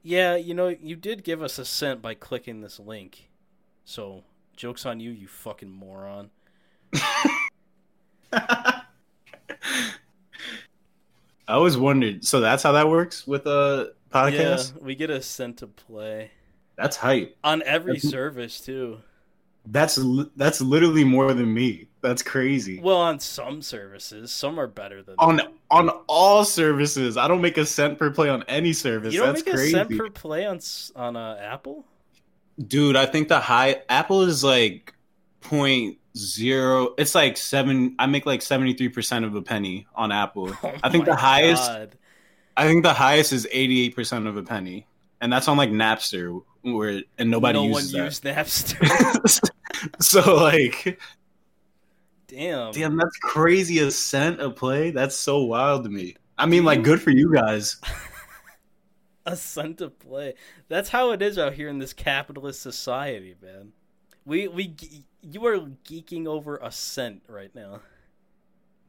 [0.00, 3.30] Yeah, you know, you did give us a cent by clicking this link.
[3.84, 4.22] So,
[4.56, 6.30] joke's on you, you fucking moron.
[11.50, 12.24] I always wondered.
[12.24, 14.74] So that's how that works with a podcast.
[14.76, 16.30] Yeah, we get a cent to play.
[16.76, 17.36] That's hype.
[17.44, 18.98] On every That's- service, too.
[19.66, 19.98] That's
[20.36, 21.86] that's literally more than me.
[22.00, 22.80] That's crazy.
[22.80, 24.32] Well, on some services.
[24.32, 28.30] Some are better than on on all services, I don't make a cent per play
[28.30, 29.12] on any service.
[29.12, 31.84] You don't that's make crazy, a cent per play on s- on uh, Apple?
[32.66, 32.96] dude.
[32.96, 34.94] I think the high Apple is like
[35.42, 36.94] point zero.
[36.98, 37.94] It's like seven.
[37.98, 40.52] I make like seventy three percent of a penny on Apple.
[40.62, 41.66] Oh I think the highest.
[41.68, 41.96] God.
[42.56, 44.86] I think the highest is eighty eight percent of a penny,
[45.20, 48.04] and that's on like Napster, where and nobody no uses one that.
[48.06, 49.50] used Napster.
[50.00, 50.98] so like,
[52.28, 52.72] Damn.
[52.72, 53.78] damn, that's crazy.
[53.78, 54.90] A cent a play.
[54.90, 56.16] That's so wild to me.
[56.38, 57.76] I mean, like, good for you guys.
[59.26, 60.34] a cent to play.
[60.68, 63.72] That's how it is out here in this capitalist society, man.
[64.24, 64.74] We we
[65.22, 67.80] you are geeking over a cent right now.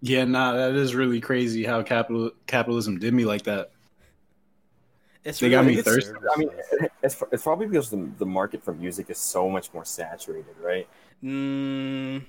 [0.01, 3.71] Yeah, nah, that is really crazy how capital capitalism did me like that.
[5.23, 6.11] It's They got me good thirsty.
[6.35, 6.49] I mean,
[7.03, 10.87] it's, it's probably because the, the market for music is so much more saturated, right?
[11.23, 12.23] Mm,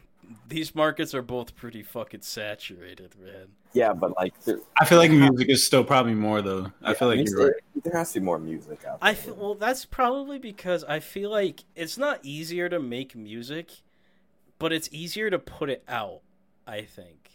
[0.48, 3.48] these markets are both pretty fucking saturated, man.
[3.72, 4.34] Yeah, but like,
[4.78, 6.72] I feel like music is still probably more though.
[6.82, 7.52] I feel like mean, you're right.
[7.74, 9.10] there, there has to be more music out there.
[9.10, 9.54] I feel well.
[9.54, 13.70] That's probably because I feel like it's not easier to make music,
[14.58, 16.20] but it's easier to put it out.
[16.66, 17.30] I think,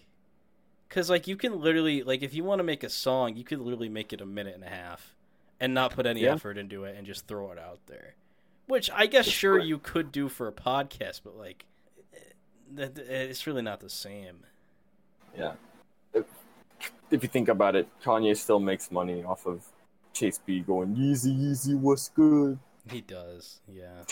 [0.87, 3.59] because like you can literally like if you want to make a song, you could
[3.59, 5.15] literally make it a minute and a half,
[5.59, 6.33] and not put any Yeah.
[6.33, 8.13] effort into it and just throw it out there.
[8.67, 11.76] Which I guess sure you could do for a podcast, but like, that
[12.75, 14.37] it's really not the same.
[15.37, 15.53] Yeah.
[16.13, 16.25] If,
[17.11, 19.65] if you think about it, Kanye still makes money off of
[20.13, 22.57] Chase B going Yeezy Yeezy what's good,
[22.89, 24.03] He does, yeah.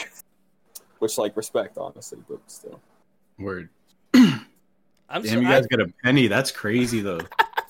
[1.00, 2.80] which like respect honestly, but still.
[3.40, 3.70] Word.
[4.14, 6.28] I'm Damn, so, you I, guys get a penny.
[6.28, 7.20] That's crazy though.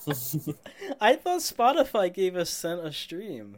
[1.00, 3.56] I thought Spotify gave us cent a stream.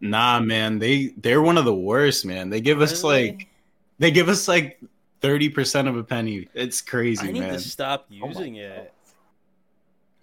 [0.00, 2.50] nah, man, they they're one of the worst, man.
[2.50, 3.48] They give us like
[3.98, 4.80] they give us like
[5.20, 6.48] thirty percent of a penny.
[6.54, 7.52] It's crazy, I need man.
[7.54, 8.92] to stop Oh my using it.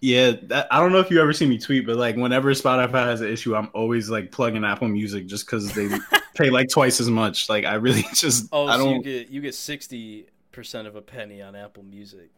[0.02, 3.06] Yeah, that, I don't know if you ever see me tweet, but like whenever Spotify
[3.06, 5.88] has an issue, I'm always like plugging Apple Music just because they
[6.36, 7.48] pay like twice as much.
[7.48, 8.96] Like I really just Oh, I don't.
[8.98, 12.30] you get you get sixty percent of a penny on Apple Music.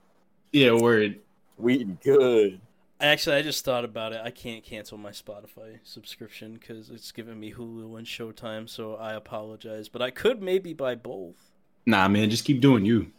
[0.51, 1.19] Yeah, word.
[1.57, 2.61] We good.
[3.01, 4.21] Actually, I just thought about it.
[4.23, 8.69] I can't cancel my Spotify subscription because it's giving me Hulu and Showtime.
[8.69, 11.51] So I apologize, but I could maybe buy both.
[11.85, 13.11] Nah, man, just keep doing you.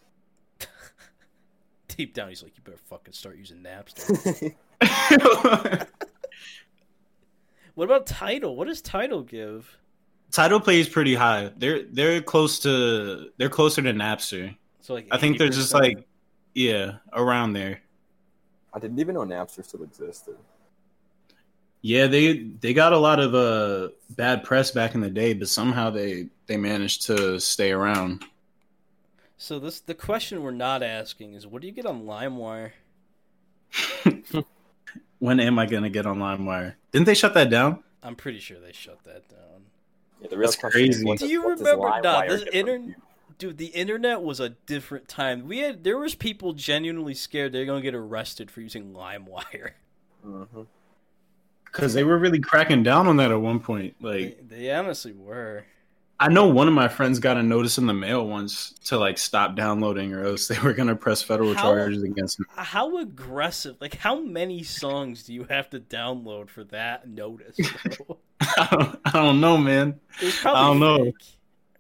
[1.89, 4.55] Deep down, he's like, "You better fucking start using Napster."
[7.75, 8.57] what about Tidal?
[8.57, 9.79] What does Tidal give?
[10.33, 11.53] Tidal plays pretty high.
[11.57, 14.57] They're they're close to they're closer to Napster.
[14.81, 16.07] So like, I think they're just like
[16.55, 17.81] yeah around there.
[18.75, 20.37] I didn't even know Napster still existed.
[21.83, 25.49] Yeah, they they got a lot of uh bad press back in the day, but
[25.49, 28.25] somehow they they managed to stay around.
[29.37, 32.73] So this the question we're not asking is what do you get on LimeWire?
[35.19, 36.75] When am I gonna get on LimeWire?
[36.93, 37.83] Didn't they shut that down?
[38.03, 39.39] I'm pretty sure they shut that down.
[40.21, 41.05] Yeah, the real That's question is, crazy.
[41.07, 42.95] what Do you remember- LimeWire nah, this get inter-
[43.39, 45.47] Dude, the internet was a different time.
[45.49, 49.71] We had there was people genuinely scared they're gonna get arrested for using LimeWire.
[50.27, 50.67] Mhm.
[51.65, 53.97] Because they were really cracking down on that at one point.
[54.01, 55.65] Like They, they honestly were.
[56.19, 59.19] I know one of my friends got a notice in the mail once to like
[59.19, 62.47] stop downloading, or else they were gonna press federal How- charges against him.
[62.51, 63.77] How aggressive?
[63.81, 67.57] Like, how many songs do you have to download for that notice?
[68.41, 70.01] I don't, I don't know, man.
[70.21, 71.05] It was probably I don't know.
[71.05, 71.15] fake.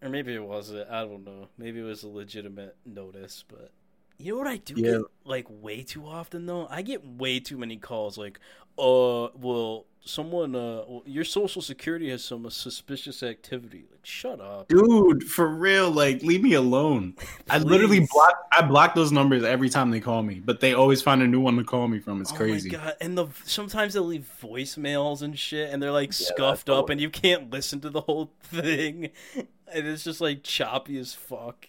[0.03, 0.90] Or maybe it wasn't.
[0.90, 1.49] I don't know.
[1.57, 3.70] Maybe it was a legitimate notice, but
[4.18, 4.92] you know what I do Yeah.
[4.92, 6.66] get like way too often though?
[6.70, 8.38] I get way too many calls like,
[8.79, 13.85] uh, well, someone, uh, well, your social security has some suspicious activity.
[13.90, 14.68] Like, shut up.
[14.68, 17.14] Dude, for real, like leave me alone.
[17.50, 21.02] I literally block I block those numbers every time they call me, but they always
[21.02, 22.20] find a new one to call me from.
[22.20, 22.70] It's Oh crazy.
[22.70, 22.94] my god!
[23.00, 26.92] And the sometimes they leave voicemails and shit, and they're like Yeah, scuffed up, the
[26.92, 31.68] and you can't listen to the whole thing, and it's just like choppy as fuck.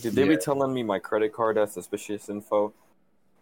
[0.00, 2.72] Dude, they be telling me my credit card has suspicious info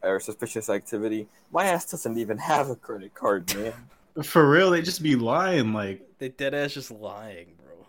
[0.02, 1.26] or suspicious activity.
[1.52, 3.72] My ass doesn't even have a credit card, man.
[4.22, 5.72] For real, they just be lying.
[5.72, 7.86] Like They dead ass just lying, bro.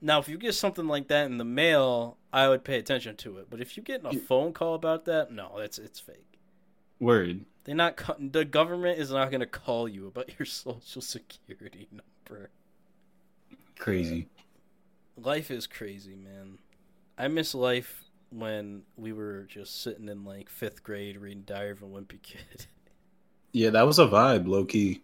[0.00, 3.38] Now, if you get something like that in the mail, I would pay attention to
[3.38, 3.48] it.
[3.50, 6.38] But if you get a phone call about that, no, that's it's fake.
[7.00, 7.44] word.
[7.64, 7.96] They're not.
[7.96, 12.48] co- The government is not going to call you about your social security number.
[13.78, 14.28] Crazy.
[15.16, 16.58] Life is crazy, man.
[17.20, 21.82] I miss life when we were just sitting in like fifth grade reading Diary of
[21.82, 22.66] a Wimpy Kid.
[23.52, 25.02] Yeah, that was a vibe, low key.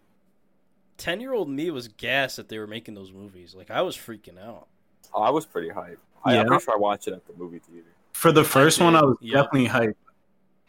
[0.95, 3.53] Ten year old me was gassed that they were making those movies.
[3.53, 4.67] Like I was freaking out.
[5.13, 5.97] Oh, I was pretty hyped.
[6.23, 6.39] I, Yeah.
[6.39, 7.89] I'm pretty sure I watched it at the movie theater.
[8.13, 9.33] For the first one, I was yep.
[9.51, 9.95] definitely hyped.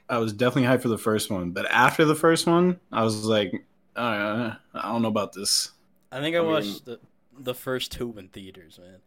[0.09, 3.25] I was definitely hyped for the first one, but after the first one, I was
[3.25, 5.71] like, uh, I don't know about this.
[6.11, 6.99] I think I, I mean- watched the
[7.39, 8.99] the first two in theaters, man.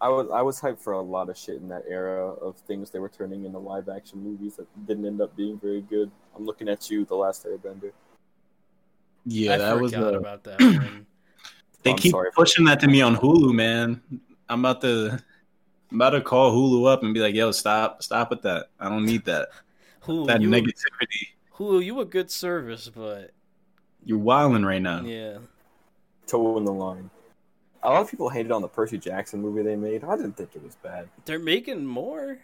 [0.00, 2.90] I was I was hyped for a lot of shit in that era of things
[2.90, 6.10] they were turning into live action movies that didn't end up being very good.
[6.34, 7.92] I'm looking at you, The Last Airbender.
[9.26, 9.92] Yeah, I that was.
[9.92, 11.06] forgot Uh, about that one.
[11.82, 14.00] they I'm keep pushing that to me on Hulu, man.
[14.48, 15.22] I'm about to,
[15.90, 18.68] I'm about to call Hulu up and be like, "Yo, stop, stop with that.
[18.78, 19.48] I don't need that.
[20.04, 21.28] Hulu, that you, negativity.
[21.54, 23.32] Hulu, you a good service, but
[24.04, 25.38] You're wilding right now." yeah,
[26.26, 27.10] Toe in the line.
[27.82, 30.04] A lot of people hated on the Percy Jackson movie they made.
[30.04, 31.08] I didn't think it was bad.
[31.24, 32.38] they're making more.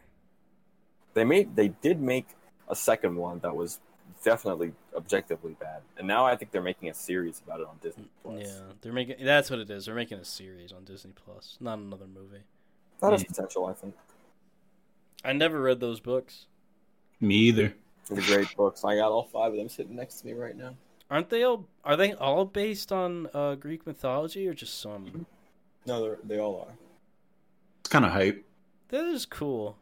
[1.14, 2.26] They made they did make
[2.68, 3.80] a second one that was
[4.24, 8.08] definitely objectively bad, and now I think they're making a series about it on Disney
[8.22, 8.44] Plus.
[8.46, 9.24] Yeah, they're making.
[9.24, 9.86] That's what it is.
[9.86, 12.42] They're making a series on Disney Plus, not another movie.
[13.00, 13.28] that has Hmm.
[13.28, 13.66] potential.
[13.66, 13.94] I think.
[15.24, 16.46] I never read those books.
[17.20, 17.74] Me either.
[18.10, 18.84] They're great books.
[18.84, 20.74] I got all five of them sitting next to me right now.
[21.10, 21.66] Aren't they all?
[21.84, 25.26] Are they all based on uh, Greek mythology or just some?
[25.86, 26.74] No, they're, they all are.
[27.80, 28.44] It's kind of hype.
[28.88, 29.76] That is cool.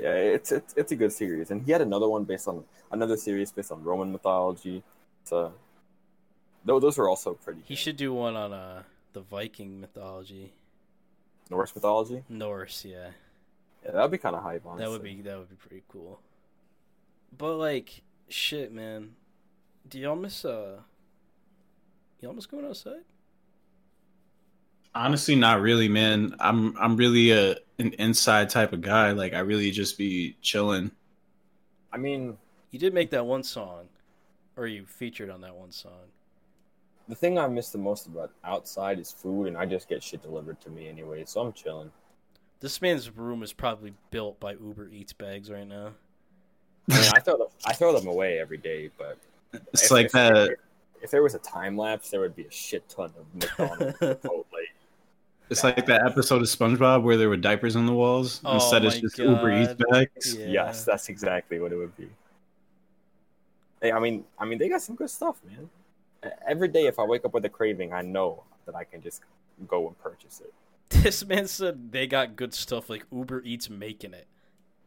[0.00, 3.16] Yeah, it's, it's it's a good series, and he had another one based on another
[3.16, 4.82] series based on Roman mythology.
[5.24, 5.52] So,
[6.64, 7.60] no, those are also pretty.
[7.64, 10.52] He should do one on uh the Viking mythology,
[11.50, 12.22] Norse mythology.
[12.28, 12.84] Norse.
[12.84, 13.08] Yeah,
[13.84, 14.62] Yeah, that'd be kind of hype.
[14.64, 14.84] Honestly.
[14.84, 16.20] that would be that would be pretty cool.
[17.36, 19.16] But like, shit, man.
[19.86, 20.80] Do y'all miss uh?
[22.20, 23.04] Y'all miss going outside?
[24.94, 26.34] Honestly, not really, man.
[26.40, 29.12] I'm I'm really a an inside type of guy.
[29.12, 30.90] Like I really just be chilling.
[31.92, 32.36] I mean,
[32.70, 33.88] You did make that one song,
[34.56, 36.10] or you featured on that one song.
[37.08, 40.20] the thing I miss the most about outside is food, and I just get shit
[40.20, 41.90] delivered to me anyway, so I'm chilling.
[42.60, 45.92] This man's room is probably built by Uber Eats bags right now.
[46.90, 49.16] I mean, I throw them, I throw them away every day, but
[49.72, 50.36] It's if- like if- that.
[50.50, 50.58] If,
[51.00, 54.44] if there was a time lapse, there would be a shit ton of McDonald's, Chipotle.
[55.50, 58.40] It's like that episode of SpongeBob where there were diapers on the walls.
[58.44, 60.34] Oh Instead, it's my just Uber Eats bags.
[60.36, 60.46] Yeah.
[60.46, 62.08] Yes, that's exactly what it would be.
[63.80, 65.70] Hey, I mean, I mean, they got some good stuff, man.
[66.46, 69.22] Every day, if I wake up with a craving, I know that I can just
[69.66, 70.52] go and purchase it.
[71.02, 74.26] This man said they got good stuff like Uber Eats making it.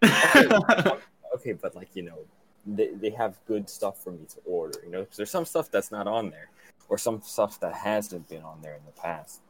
[0.03, 2.17] Okay, but like you know,
[2.65, 4.79] they they have good stuff for me to order.
[4.83, 6.49] You know, there's some stuff that's not on there,
[6.89, 9.41] or some stuff that hasn't been on there in the past.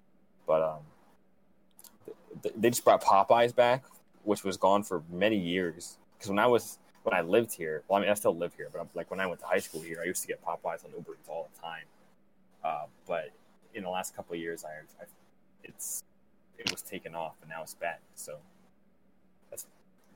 [0.48, 0.80] But um,
[2.44, 3.84] th- they just brought Popeyes back,
[4.24, 5.98] which was gone for many years.
[6.18, 7.84] Because when I was when I lived here.
[7.88, 9.60] Well, I mean, I still live here, but I'm, like when I went to high
[9.60, 11.86] school here, I used to get Popeyes on Uber Eats all the time.
[12.64, 13.32] Uh, but
[13.74, 14.70] in the last couple of years, I,
[15.02, 15.06] I
[15.64, 16.04] it's
[16.58, 18.02] it was taken off, and now it's back.
[18.16, 18.38] So
[19.50, 19.66] that's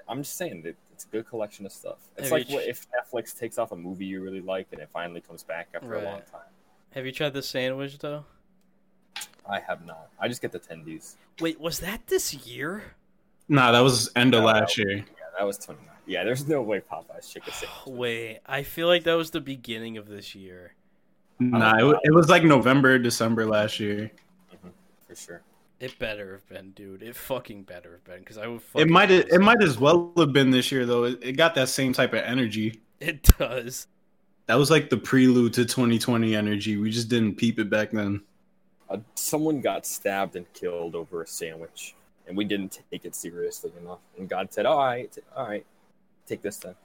[0.08, 1.98] I'm just saying that it's a good collection of stuff.
[2.16, 4.68] It's Have like you what ch- if Netflix takes off a movie you really like
[4.72, 6.42] and it finally comes back after a long time.
[6.92, 8.26] Have you tried the sandwich though?
[9.48, 10.10] I have not.
[10.20, 11.16] I just get the tendies.
[11.40, 12.84] Wait, was that this year?
[13.48, 14.98] Nah, that was end of No, last year.
[14.98, 15.04] Yeah,
[15.38, 15.88] that was 29.
[16.08, 18.00] Yeah, there's no way Popeyes chicken oh, sandwich.
[18.00, 20.74] Wait, I feel like that was the beginning of this year.
[21.40, 24.12] Nah, it, it was like November, December last year.
[24.54, 24.70] Mm-hmm,
[25.08, 25.42] for sure.
[25.80, 27.04] It better have been, dude.
[27.04, 28.62] It fucking better have been because I would.
[28.76, 31.04] It might it might as well have been this year though.
[31.04, 32.82] It, it got that same type of energy.
[33.00, 33.88] It does.
[34.48, 36.78] That was like the prelude to 2020 energy.
[36.78, 38.22] We just didn't peep it back then.
[38.90, 41.96] Uh, someone got stabbed and killed over a sandwich,
[42.28, 44.00] and we didn't take it seriously enough.
[44.18, 45.66] And God said, "All right, all right,
[46.26, 46.76] take this then."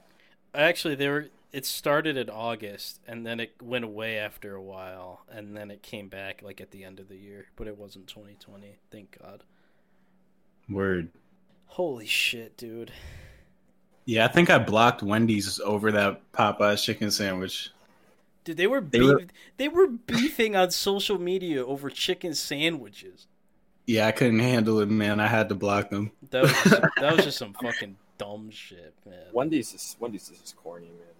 [0.53, 1.27] Actually, they were.
[1.51, 5.81] It started in August, and then it went away after a while, and then it
[5.83, 7.47] came back like at the end of the year.
[7.57, 8.77] But it wasn't 2020.
[8.89, 9.43] Thank God.
[10.69, 11.09] Word.
[11.67, 12.91] Holy shit, dude.
[14.05, 17.69] Yeah, I think I blocked Wendy's over that Popeyes chicken sandwich.
[18.43, 19.25] Dude, they were They beef- were-
[19.57, 23.27] they were beefing on social media over chicken sandwiches.
[23.85, 25.19] Yeah, I couldn't handle it, man.
[25.19, 26.11] I had to block them.
[26.29, 29.25] That was just, that was just some fucking dumb shit, man.
[29.33, 31.10] Wendy's is Wendy's is just corny, man.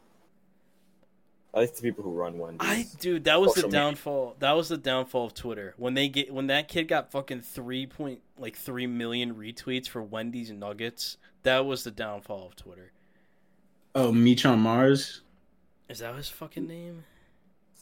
[1.53, 2.59] I like the people who run Wendy's.
[2.69, 3.79] I dude, that was the Social media.
[3.81, 4.35] downfall.
[4.39, 7.85] That was the downfall of Twitter when they get when that kid got fucking three
[7.85, 11.17] point like three million retweets for Wendy's nuggets.
[11.43, 12.91] That was the downfall of Twitter.
[13.95, 15.21] Oh, Meech on Mars?
[15.89, 17.03] Is that his fucking name?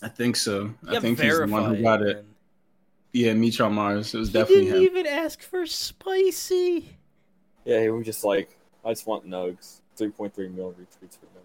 [0.01, 0.73] I think so.
[0.89, 2.15] Yeah, I think he's the one who got it.
[2.15, 2.25] man.
[3.13, 4.13] Yeah, Meech on Mars.
[4.15, 4.83] It was He definitely didn't him.
[4.83, 6.97] even ask for spicy.
[7.65, 9.81] yeah, he was just like, I just want nugs.
[9.95, 11.43] Three point three mil retweets for nugs.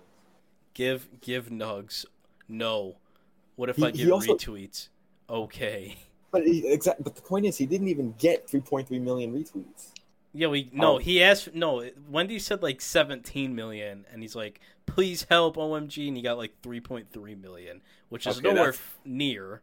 [0.72, 2.06] Give give nugs.
[2.48, 2.96] No.
[3.57, 4.88] What if He- I give also- retweets?
[5.28, 5.96] Okay.
[6.30, 7.02] But he, exact.
[7.04, 9.92] But the point is, he didn't even get three point three million retweets.
[10.33, 10.94] Yeah, we no.
[10.96, 10.98] Oh.
[10.98, 11.88] He asked no.
[12.11, 16.61] Wendy said like 17 million, and he's like, "Please help, OMG!" And he got like
[16.62, 19.62] 3.3 million, which is Okay, nowhere f- near.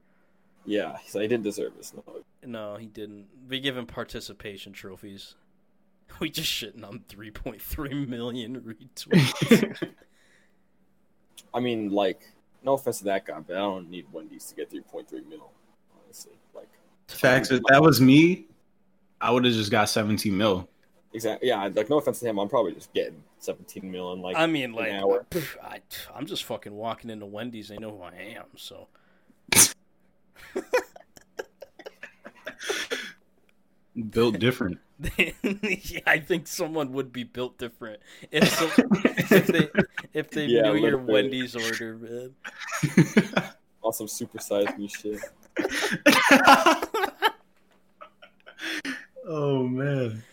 [0.66, 2.24] Yeah, so he didn't deserve his nug.
[2.46, 3.28] No, he didn't.
[3.50, 5.36] We give him participation trophies.
[6.20, 8.62] We just shitting on 3.3 million
[8.96, 9.90] retweets.
[11.54, 12.22] I mean, like,
[12.64, 15.24] no offense to that guy, but I don't need Wendy's to get three point three
[15.30, 15.52] mil.
[16.04, 16.70] Honestly, like,
[17.08, 17.52] Facts.
[17.52, 18.46] If that was me,
[19.20, 20.70] I would have just got 17 mil.
[21.14, 21.50] exactly.
[21.50, 24.38] Yeah, like, no offense to him, I'm probably just getting seventeen mil in like.
[24.38, 25.26] I mean, like, hour.
[25.64, 25.82] I,
[26.16, 27.68] I'm just fucking walking into Wendy's.
[27.70, 28.88] They know who I am, so.
[34.10, 34.80] Built different.
[35.18, 38.76] Yeah, I think someone would be built different if so,
[39.30, 39.72] if they
[40.14, 40.98] if they Yeah, knew your literally.
[40.98, 42.36] Wendy's order, man.
[43.84, 45.24] on some supersized me shit.
[49.28, 50.24] oh man.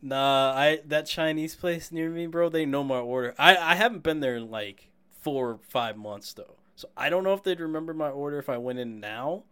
[0.00, 2.48] Nah, I that Chinese place near me, bro.
[2.48, 3.34] They know my order.
[3.38, 7.24] I I haven't been there in like four or five months though, so I don't
[7.24, 9.44] know if they'd remember my order if I went in now.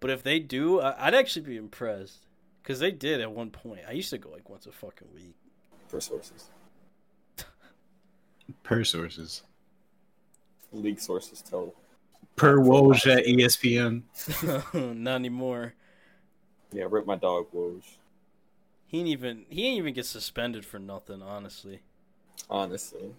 [0.00, 2.26] But if they do, I, I'd actually be impressed
[2.64, 3.82] because they did at one point.
[3.86, 5.36] I used to go like once a fucking week.
[5.88, 6.50] For sources,
[8.64, 9.42] Per sources.
[10.72, 11.74] league sources tell.
[12.36, 14.02] Per Woj at ESPN.
[14.96, 15.74] Not anymore.
[16.72, 17.82] Yeah, rip my dog Woj.
[18.86, 21.22] He ain't even he ain't even get suspended for nothing.
[21.22, 21.80] Honestly,
[22.50, 23.14] Honestly,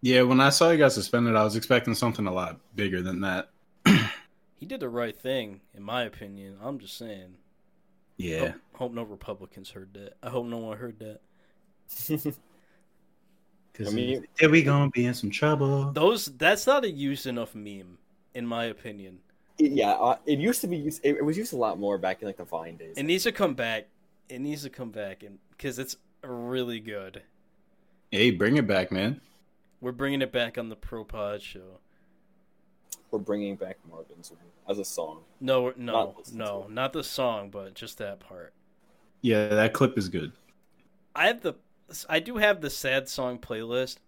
[0.00, 3.20] Yeah, when I saw he got suspended, I was expecting something a lot bigger than
[3.22, 3.50] that.
[4.56, 6.58] he did the right thing, in my opinion.
[6.62, 7.36] I'm just saying.
[8.16, 8.38] Yeah.
[8.38, 10.14] Hope, hope no Republicans heard that.
[10.22, 11.20] I hope no one heard that.
[13.72, 15.90] Because I mean- yeah, we gonna be in some trouble.
[15.90, 17.98] Those that's not a used enough meme,
[18.32, 19.18] in my opinion.
[19.58, 21.00] yeah, uh, it used to be used.
[21.04, 22.96] It, it was used a lot more back in like the Vine days.
[22.96, 23.88] It needs to come back.
[24.28, 27.22] It needs to come back, and because it's really good.
[28.12, 29.20] Hey, bring it back, man.
[29.80, 31.80] We're bringing it back on the Pro Pod show.
[33.14, 35.20] We're bringing back Marvin's Room as a song.
[35.38, 38.52] No, no, Not no, not the song, but just that part.
[39.22, 40.32] Yeah, that clip is good.
[41.14, 41.54] I have the,
[42.08, 43.98] I do have the sad song playlist,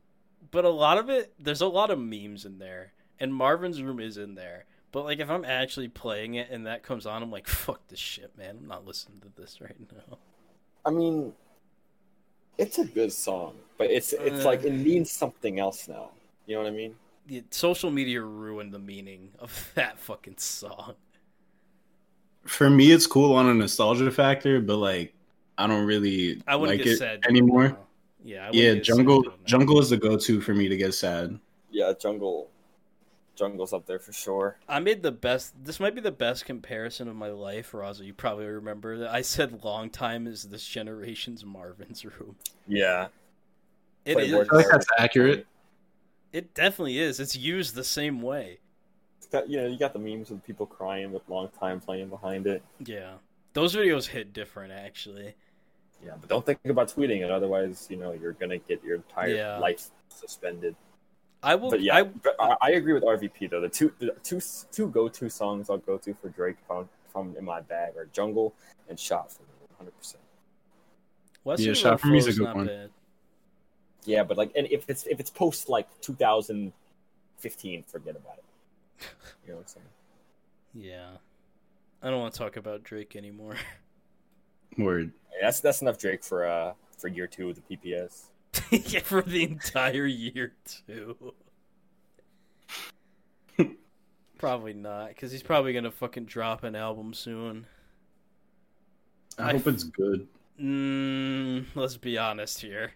[0.50, 4.00] but a lot of it, there's a lot of memes in there, and Marvin's Room
[4.00, 4.66] is in there.
[4.92, 7.98] But like, if I'm actually playing it and that comes on, I'm like, fuck this
[7.98, 8.58] shit, man.
[8.60, 10.18] I'm not listening to this right now.
[10.84, 11.34] I mean,
[12.58, 14.44] it's a good song, but it's it's Uh.
[14.44, 16.10] like it means something else now.
[16.46, 16.94] You know what I mean?
[17.26, 20.94] The social media ruined the meaning of that fucking song.
[22.44, 25.12] For me, it's cool on a nostalgia factor, but like,
[25.58, 27.68] I don't really I wouldn't like get it sad anymore.
[27.70, 27.78] now.
[28.22, 31.38] Yeah, I Yeah, jungle sad jungle is the go to for me to get sad.
[31.70, 32.48] Yeah, jungle,
[33.34, 34.58] jungle's up there for sure.
[34.68, 35.54] I made the best.
[35.64, 38.04] This might be the best comparison of my life, Raza.
[38.04, 42.36] You probably remember that I said "long time" is this generation's Marvin's room.
[42.68, 43.08] Yeah,
[44.04, 44.34] It Play is.
[44.34, 45.46] I feel like that's accurate.
[46.36, 47.18] It definitely is.
[47.18, 48.58] It's used the same way.
[49.16, 52.10] It's got, you know, you got the memes of people crying with long time playing
[52.10, 52.62] behind it.
[52.84, 53.14] Yeah,
[53.54, 55.34] those videos hit different actually.
[56.04, 59.30] Yeah, but don't think about tweeting it, otherwise, you know, you're gonna get your entire
[59.30, 59.58] Yeah.
[59.60, 60.76] life suspended.
[61.42, 61.70] I will.
[61.70, 63.62] But yeah, I, I, I agree with RVP though.
[63.62, 64.38] The two, the two,
[64.70, 67.62] two go to songs I'll go to for Drake if I'm, if I'm in my
[67.62, 68.52] bag are Jungle
[68.90, 69.96] and Shot for me, 100.
[69.96, 70.22] percent
[71.44, 72.66] Western Yeah, Shot for Me is a good one.
[72.66, 72.90] bad.
[74.06, 78.44] Yeah, but like, and if it's if it's post like 2015, forget about it.
[79.46, 79.86] You know what I'm saying?
[80.74, 81.08] Yeah,
[82.02, 83.56] I don't want to talk about Drake anymore.
[84.78, 85.12] Word.
[85.32, 88.24] Yeah, that's that's enough Drake for uh for year two of the PPS.
[88.92, 90.54] yeah, for the entire year
[90.86, 91.34] too.
[94.38, 97.66] probably not, because he's probably gonna fucking drop an album soon.
[99.38, 100.26] I, I hope f- it's good.
[100.60, 102.92] Mm, let's be honest here.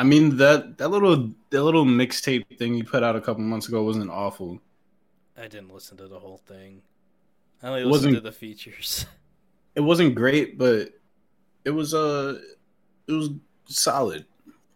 [0.00, 3.68] I mean that that little that little mixtape thing you put out a couple months
[3.68, 4.60] ago wasn't awful.
[5.36, 6.80] I didn't listen to the whole thing.
[7.62, 9.06] I only It listened to wasn't- the features.
[9.76, 10.94] It wasn't great, but
[11.64, 12.40] it was uh
[13.06, 13.28] it was
[13.66, 14.24] solid.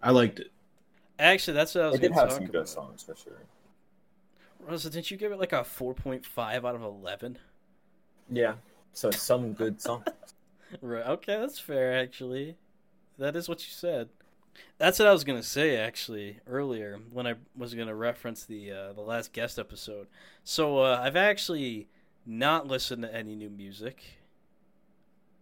[0.03, 0.53] I liked it.
[1.19, 2.53] Actually, that's what I was It did have talk some about.
[2.53, 3.43] good songs for sure.
[4.61, 7.39] Rosa, didn't you give it like a four point five out of eleven?
[8.31, 8.55] Yeah,
[8.93, 10.05] so some good songs.
[10.81, 11.07] Right.
[11.07, 11.99] Okay, that's fair.
[12.01, 12.57] Actually,
[13.19, 14.09] that is what you said.
[14.79, 18.93] That's what I was gonna say actually earlier when I was gonna reference the uh,
[18.93, 20.07] the last guest episode.
[20.43, 21.89] So uh, I've actually
[22.27, 24.03] not listened to any new music.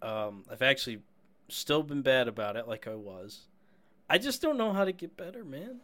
[0.00, 1.00] Um, I've actually
[1.48, 3.42] still been bad about it, like I was.
[4.10, 5.80] I just don't know how to get better, man.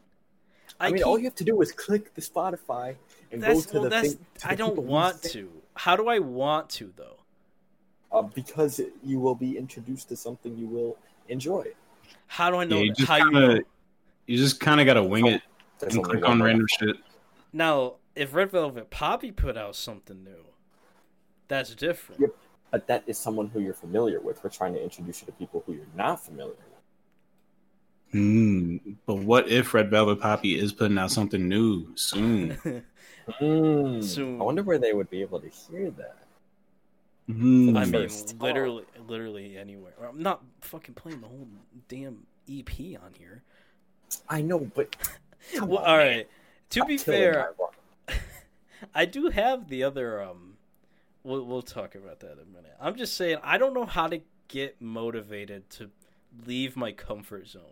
[0.80, 2.94] I, mean, all you have to do is click the Spotify
[3.32, 4.26] and that's go to well, the that's thing.
[4.40, 5.50] to I the don't want to.
[5.74, 7.16] How do I want to though?
[8.10, 10.96] Uh, because you will be introduced to something you will
[11.28, 11.64] enjoy.
[12.26, 13.60] How do I know Yeah, you just how kinda- know?
[14.26, 15.42] You just kind of gotta wing it
[15.78, 16.46] There's and click on way.
[16.46, 16.96] random shit.
[17.52, 20.44] Now, if Red Velvet Papi put out something new,
[21.48, 22.20] that's different.
[22.20, 22.30] Yep.
[22.70, 24.44] But that is someone who you're familiar with.
[24.44, 28.12] We're trying to introduce you to people who you're not familiar with.
[28.12, 28.76] Hmm.
[29.06, 32.58] But what if Red Velvet Papi is putting out something new soon?
[33.42, 34.02] Mm.
[34.02, 34.40] Soon.
[34.40, 36.16] I wonder where they would be able to hear that.
[37.28, 37.76] Hmm.
[37.76, 38.40] I mean, first.
[38.40, 39.92] literally, literally anywhere.
[40.08, 41.46] I'm not fucking playing the whole
[41.88, 42.70] damn EP
[43.02, 43.42] on here.
[44.28, 44.96] I know, but
[45.54, 46.24] come Well, on, all man.
[46.70, 47.54] To be Stop killing fair.
[48.94, 50.22] I do have the other.
[50.22, 50.54] Um,
[51.22, 52.74] we'll we'll talk about that in a minute.
[52.80, 55.90] I'm just saying I don't know how to get motivated to
[56.46, 57.62] leave my comfort zone.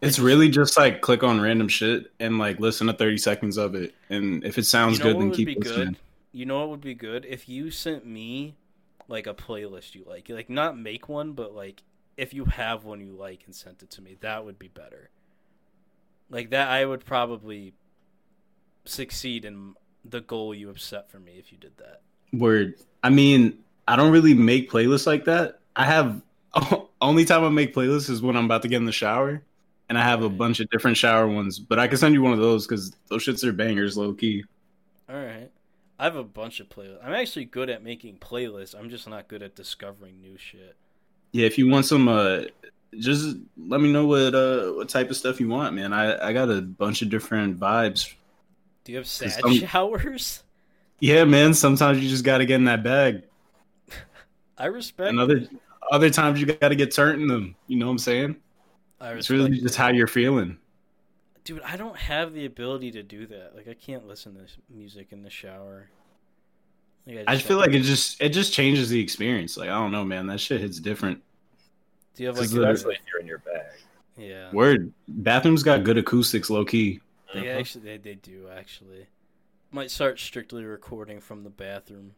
[0.00, 3.74] It's really just like click on random shit and like listen to 30 seconds of
[3.74, 3.94] it.
[4.08, 5.86] And if it sounds you know good, then keep be listening.
[5.88, 5.96] good?
[6.32, 8.54] You know what would be good if you sent me
[9.08, 11.82] like a playlist you like, like not make one, but like
[12.16, 15.10] if you have one you like and sent it to me, that would be better.
[16.30, 17.74] Like that, I would probably
[18.84, 19.74] succeed in
[20.04, 22.02] the goal you have set for me if you did that.
[22.32, 22.74] Word.
[23.02, 23.58] I mean,
[23.88, 25.58] I don't really make playlists like that.
[25.74, 26.22] I have
[27.00, 29.42] only time I make playlists is when I'm about to get in the shower,
[29.88, 31.58] and I have a bunch of different shower ones.
[31.58, 34.44] But I can send you one of those because those shits are bangers, low key.
[35.08, 35.50] All right.
[36.00, 37.04] I have a bunch of playlists.
[37.04, 38.74] I'm actually good at making playlists.
[38.74, 40.74] I'm just not good at discovering new shit.
[41.32, 42.44] Yeah, if you want some, uh,
[42.98, 43.36] just
[43.68, 45.92] let me know what uh what type of stuff you want, man.
[45.92, 48.14] I I got a bunch of different vibes.
[48.84, 50.42] Do you have sad some- showers?
[51.00, 51.52] Yeah, man.
[51.52, 53.22] Sometimes you just got to get in that bag,
[54.58, 55.10] I respect.
[55.10, 55.46] and other
[55.92, 57.54] other times you got to get turned in them.
[57.66, 58.36] You know what I'm saying?
[59.00, 60.56] I It's really just how you're feeling.
[61.44, 63.52] Dude, I don't have the ability to do that.
[63.56, 64.42] Like, I can't listen to
[64.74, 65.88] music in the shower.
[67.06, 69.56] Like, I just feel like it just it just changes the experience.
[69.56, 70.26] Like I don't know, man.
[70.26, 71.22] That shit hits different.
[72.14, 72.44] Do you have like?
[72.44, 73.72] Cause a- the- Especially if you're in your bag.
[74.18, 74.92] yeah, Word.
[75.08, 77.00] Bathrooms got good acoustics, low key.
[77.32, 77.58] they Mhm.
[77.58, 79.06] actually they, they do actually.
[79.72, 82.12] Might start strictly recording from the bathroom.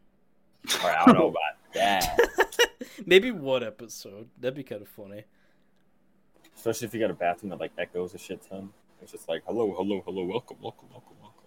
[0.83, 2.19] All right, I don't know about that.
[3.07, 4.29] Maybe one episode.
[4.41, 5.23] That'd be kind of funny.
[6.57, 8.71] Especially if you got a bathroom that like echoes a shit ton.
[9.03, 11.43] It's just like hello, hello, hello, welcome, welcome, welcome, welcome.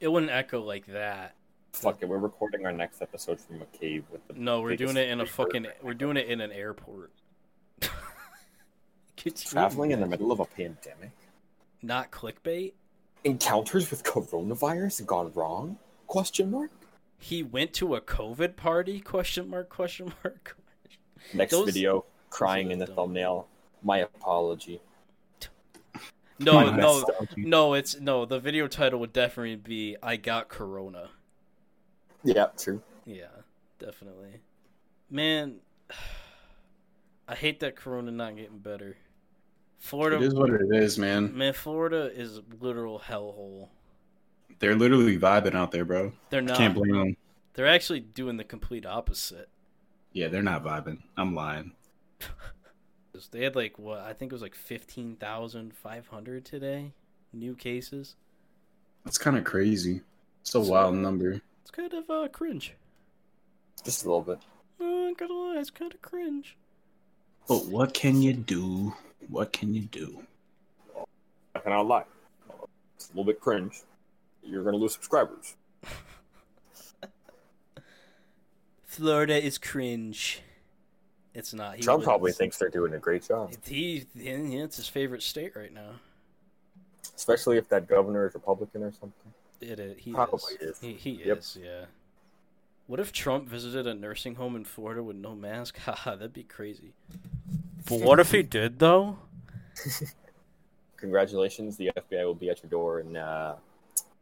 [0.00, 1.34] It wouldn't echo like that.
[1.72, 4.96] Fuck it, we're recording our next episode from a cave with the No, we're doing
[4.96, 5.28] it in a reverb.
[5.28, 5.66] fucking.
[5.82, 7.12] We're doing it in an airport.
[9.16, 11.12] Traveling in the middle of a pandemic.
[11.82, 12.72] Not clickbait.
[13.24, 15.78] Encounters with coronavirus gone wrong?
[16.06, 16.70] Question mark.
[17.18, 19.00] He went to a COVID party?
[19.00, 19.68] Question mark?
[19.70, 20.56] Question mark?
[21.32, 22.96] Next Those- video, crying in the dumb.
[22.96, 23.48] thumbnail.
[23.82, 24.80] My apology.
[26.38, 27.04] No, no,
[27.36, 27.74] no.
[27.74, 28.24] It's no.
[28.24, 31.10] The video title would definitely be "I got Corona."
[32.24, 32.82] Yeah, true.
[33.04, 33.26] Yeah,
[33.78, 34.40] definitely.
[35.10, 35.56] Man,
[37.28, 38.96] I hate that Corona not getting better.
[39.78, 41.36] Florida, It is what it is, man.
[41.36, 43.68] man, Florida is a literal hellhole.
[44.58, 46.12] They're literally vibing out there, bro.
[46.30, 46.56] They're I not.
[46.56, 47.16] can't blame them.
[47.52, 49.48] They're actually doing the complete opposite.
[50.12, 51.02] Yeah, they're not vibing.
[51.18, 51.72] I'm lying.
[53.30, 56.92] They had like what I think it was like fifteen thousand five hundred today,
[57.32, 58.16] new cases.
[59.04, 60.00] That's kind of crazy.
[60.40, 61.40] It's a wild number.
[61.62, 62.74] It's kind of uh, cringe.
[63.84, 64.38] Just a little bit.
[64.80, 66.56] Uh, gotta lie, it's kind of cringe.
[67.46, 68.94] But what can you do?
[69.28, 70.24] What can you do?
[71.54, 72.04] I cannot lie.
[72.96, 73.82] It's a little bit cringe.
[74.42, 75.54] You're gonna lose subscribers.
[78.84, 80.40] Florida is cringe.
[81.34, 81.76] It's not.
[81.76, 84.28] He Trump probably thinks they're doing a great job, He, he,
[84.58, 85.90] it's his favorite state right now.
[87.16, 89.32] especially if that governor is Republican or something.
[89.60, 89.98] It is.
[89.98, 90.76] He Probably is.
[90.76, 90.80] is.
[90.80, 91.38] He, he Yep.
[91.38, 91.58] is.
[91.60, 91.84] Yeah.
[92.86, 95.78] What if Trump visited a nursing home in Florida with no mask?
[95.84, 96.92] Haha, that'd be crazy.
[97.88, 99.18] But what if he did though?
[100.96, 103.56] Congratulations, the FBI will be at your door in uh,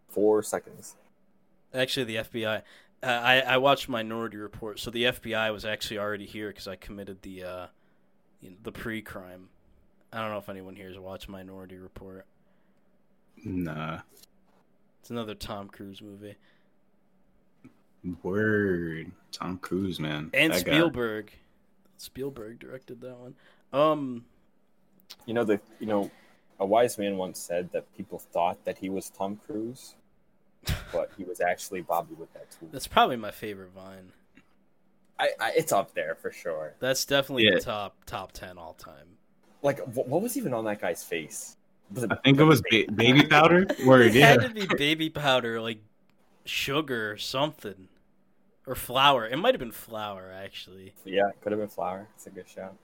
[0.09, 0.97] four seconds.
[1.75, 2.63] Actually, the FBI.
[3.03, 6.77] Uh, I I watched Minority Report, so the FBI was actually already here because I
[6.77, 7.67] committed the uh,
[8.41, 9.49] you know, the pre-crime.
[10.13, 12.27] I don't know if anyone here has watched Minority Report.
[13.45, 14.01] Nah.
[15.01, 16.37] It's another Tom Cruise movie,
[18.23, 19.11] Word.
[19.33, 20.31] Tom Cruise, man.
[20.35, 20.73] and That guy.
[20.73, 21.33] Spielberg.
[21.99, 23.35] Spielberg directed that one.
[23.73, 24.25] Um,
[25.27, 26.11] You know the you know,
[26.61, 29.95] a wise man once said that people thought that he was Tom Cruise,
[30.93, 32.69] but he was actually Bobby with that tool.
[32.73, 34.13] that's probably my favorite Vine.
[35.19, 36.75] I, I it's up there for sure.
[36.81, 37.55] That's definitely Yeah.
[37.57, 39.17] the top top ten all time.
[39.63, 41.57] Like, what, what was even on that guy's face?
[41.95, 43.67] Was I think it was ba- baby powder.
[43.87, 44.29] Word, It yeah.
[44.29, 45.79] had to be baby powder, like
[46.45, 47.89] sugar or something,
[48.67, 49.27] or flour.
[49.29, 50.95] It might have been flour actually.
[51.05, 52.09] Yeah, it could have been flour.
[52.17, 52.75] It's a good shout.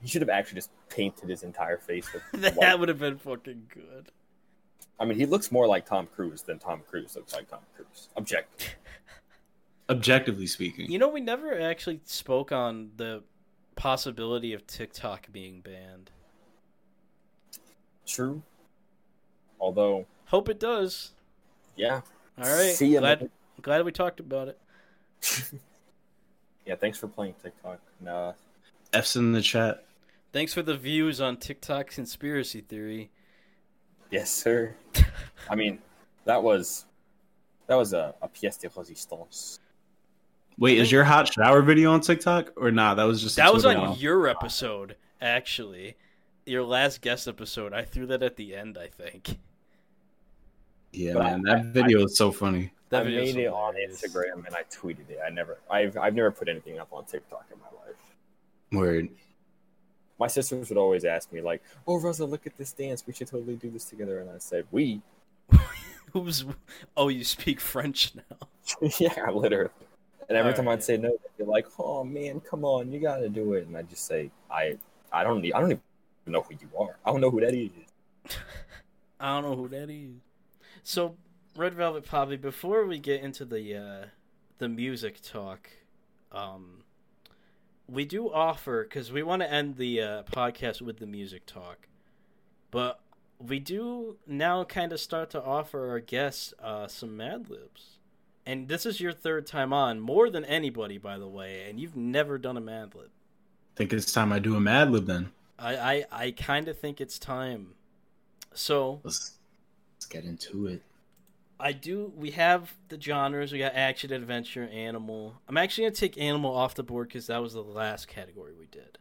[0.00, 2.78] He should have actually just painted his entire face with that white.
[2.78, 4.12] would have been fucking good.
[5.00, 8.08] I mean, he looks more like Tom Cruise than Tom Cruise looks like Tom Cruise.
[8.16, 8.74] Objective.
[9.88, 10.90] Objectively speaking.
[10.90, 13.22] You know, we never actually spoke on the
[13.76, 16.10] possibility of TikTok being banned.
[18.06, 18.42] True.
[19.60, 21.12] Although, Hope it does.
[21.76, 22.00] yeah.
[22.40, 22.72] All right.
[22.74, 22.98] See you.
[23.00, 23.30] glad
[23.62, 24.58] glad we talked about it.
[26.66, 27.80] Yeah, thanks for playing TikTok.
[27.98, 28.34] Nah,
[28.92, 29.86] F's in the chat.
[30.34, 33.10] Thanks for the views on TikTok conspiracy theory.
[34.10, 34.74] Yes, sir.
[35.50, 35.78] I mean,
[36.24, 36.84] that was
[37.66, 39.58] that was a, a pièce de résistance.
[40.58, 42.94] Wait, is your hot shower video on TikTok or not?
[42.96, 43.98] That was just That was on one.
[43.98, 45.96] your episode, actually.
[46.46, 47.72] Your last guest episode.
[47.72, 49.38] I threw that at the end, I think.
[50.92, 52.72] Yeah, But man, I- that video is so funny.
[52.90, 53.74] That I video's made it on.
[53.74, 55.18] Instagram and I tweeted it.
[55.24, 57.96] I never, I've, I've never put anything up on TikTok in my life.
[58.72, 59.08] Word.
[60.18, 63.04] My sisters would always ask me like, "Oh, Rosa, look at this dance.
[63.06, 65.00] We should totally do this together." And I said, "We."
[66.12, 66.44] Who's?
[66.96, 68.48] Oh, you speak French now.
[68.98, 69.70] yeah, literally.
[70.28, 70.74] And every All time right.
[70.74, 73.66] I'd say no, they'd be like, "Oh man, come on, you got to do it."
[73.66, 74.78] And I just say, "I,
[75.12, 75.82] I don't need, I don't even
[76.26, 76.96] know who you are.
[77.04, 77.70] I don't know who that is."
[79.20, 80.20] I don't know who that is.
[80.82, 81.16] So,
[81.56, 82.40] Red Velvet Papi.
[82.40, 84.06] Before we get into the uh,
[84.58, 85.70] the music talk,
[86.32, 86.84] um,
[87.90, 91.88] we do offer because we want to end the uh, podcast with the music talk,
[92.70, 93.00] but
[93.38, 97.98] we do now kind of start to offer our guests uh, some Mad Libs.
[98.44, 101.96] And this is your third time on, more than anybody, by the way, and you've
[101.96, 103.10] never done a Mad Lib.
[103.76, 105.30] think it's time I do a Mad Lib then.
[105.58, 107.74] I, I, I kind of think it's time.
[108.54, 109.32] So, Let's,
[109.96, 110.82] let's get into it.
[111.60, 112.12] I do.
[112.16, 113.52] We have the genres.
[113.52, 115.40] We got action, adventure, animal.
[115.48, 118.66] I'm actually gonna take animal off the board because that was the last category we
[118.66, 118.98] did.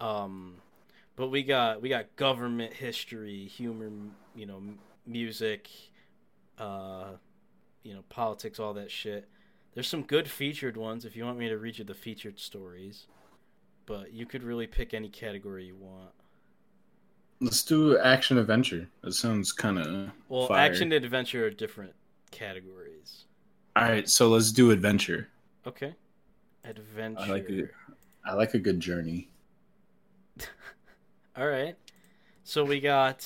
[0.00, 0.56] Um,
[1.16, 3.90] but we got we got government, history, humor,
[4.34, 4.62] you know,
[5.06, 5.68] music,
[6.56, 7.12] uh,
[7.82, 9.28] you know, politics, all that shit.
[9.74, 13.06] There's some good featured ones if you want me to read you the featured stories.
[13.84, 16.10] But you could really pick any category you want.
[17.40, 18.88] Let's do action adventure.
[19.02, 20.58] That sounds kind of Well, fire.
[20.58, 21.94] action and adventure are different
[22.30, 23.24] categories.
[23.76, 25.28] All right, so let's do adventure.
[25.66, 25.94] Okay.
[26.64, 27.20] Adventure.
[27.22, 27.70] I like it.
[28.24, 29.28] I like a good journey.
[31.36, 31.76] All right.
[32.42, 33.24] So we got.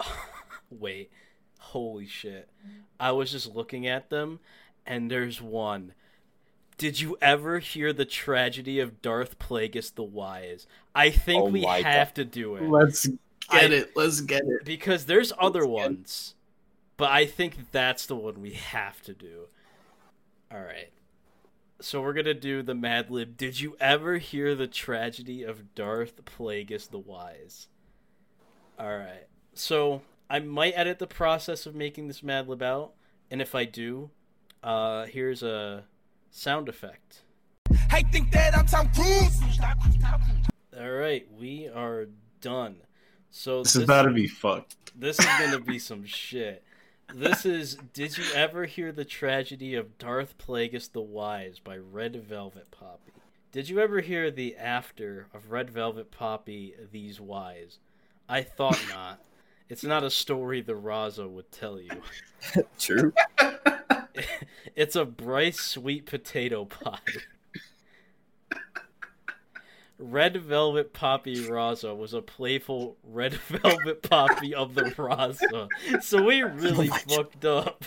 [0.70, 1.10] Wait.
[1.58, 2.48] Holy shit.
[2.98, 4.40] I was just looking at them,
[4.86, 5.92] and there's one.
[6.80, 10.66] Did you ever hear the tragedy of Darth Plagueis the Wise?
[10.94, 13.18] I think Oh we my have to do it Let's get
[13.50, 13.90] I- it.
[13.94, 14.64] Let's get it.
[14.64, 16.34] because there's other Let's get- ones,
[16.96, 19.48] but I think that's the one we have to do.
[20.50, 20.90] All right.
[21.82, 23.36] So we're gonna do the Mad Lib.
[23.36, 27.68] Did you ever hear the tragedy of Darth Plagueis the Wise?
[28.78, 29.26] All right.
[29.52, 30.00] So
[30.30, 32.94] I might edit the process of making this Mad Lib out,
[33.30, 34.10] and if I do,
[34.62, 35.84] uh, here's a
[36.30, 37.22] sound effect.
[37.90, 39.40] I think that I'm Tom Cruise.
[40.78, 42.06] All right, we are
[42.40, 42.76] done.
[43.30, 44.76] So This is about to be fucked.
[44.98, 46.64] This is gonna be some shit.
[47.14, 47.76] This is.
[47.92, 53.12] Did you ever hear the tragedy of Darth Plagueis the Wise by Red Velvet Papi?
[53.52, 57.78] Did you ever hear the after of Red Velvet Papi These Wise?
[58.28, 59.20] I thought not.
[59.68, 61.90] It's not a story the Raza would tell you.
[62.78, 63.12] True.
[64.76, 66.98] It's a Bryce sweet potato pie.
[70.00, 75.68] Red Velvet Papi Raza was a playful Red Velvet Papi of the Raza.
[76.02, 77.84] So we really fucked up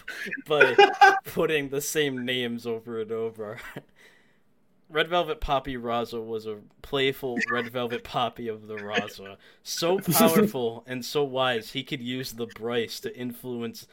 [0.47, 0.75] by
[1.25, 3.59] putting the same names over and over.
[4.93, 9.37] Red Velvet Papi Raza was a playful Red Velvet Papi of the Raza.
[9.63, 13.87] So powerful and so wise, he could use the Bryce to influence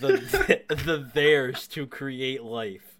[0.00, 2.96] the the theirs to create life.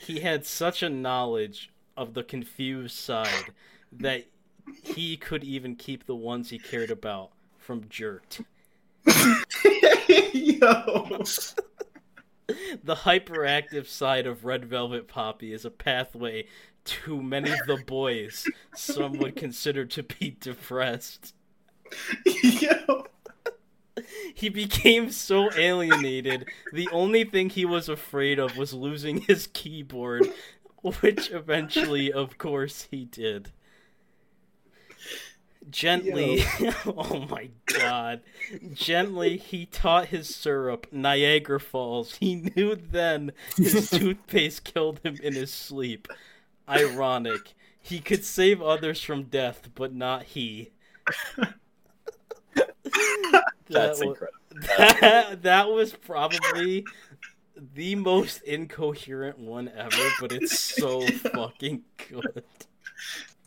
[0.00, 3.52] He had such a knowledge of the confused side
[3.92, 4.24] that
[4.82, 8.40] he could even keep the ones he cared about from jerked.
[10.32, 11.22] Yo.
[12.82, 16.46] The hyperactive side of Red Velvet Papi is a pathway
[16.84, 21.34] to many of the boys some would consider to be depressed.
[22.42, 23.06] Yo.
[24.32, 30.28] He became so alienated, the only thing he was afraid of was losing his keyboard,
[31.00, 33.52] which eventually, of course, he did.
[35.70, 36.44] Gently,
[36.86, 38.20] oh my god.
[38.72, 42.14] Gently, he taught his syrup Niagara Falls.
[42.16, 46.08] He knew then his toothpaste killed him in his sleep.
[46.68, 47.54] Ironic.
[47.80, 50.70] He could save others from death, but not he.
[53.68, 54.38] That's That wa- incredible.
[55.00, 56.84] that, that was probably
[57.74, 62.44] the most incoherent one ever, but it's so fucking good.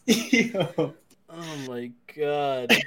[0.05, 0.93] Yo.
[1.34, 2.75] Oh my god.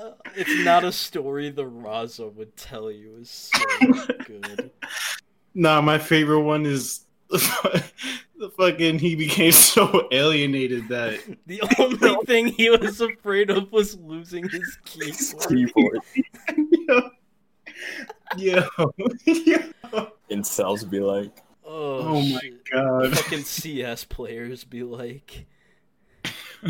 [0.00, 3.16] Uh, it's not a story the Raza would tell you.
[3.20, 4.70] Is so good.
[5.54, 12.46] Nah, my favorite one is the fucking he became so alienated that The only thing
[12.46, 15.48] he was afraid of was losing his keyboard.
[15.48, 15.98] Keyboard.
[18.36, 18.92] yo,
[19.26, 20.08] yo.
[20.30, 22.59] Incels be like, Oh, Oh my shit.
[22.72, 23.16] God.
[23.18, 25.46] fucking CS players be like.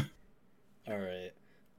[0.89, 1.33] All right.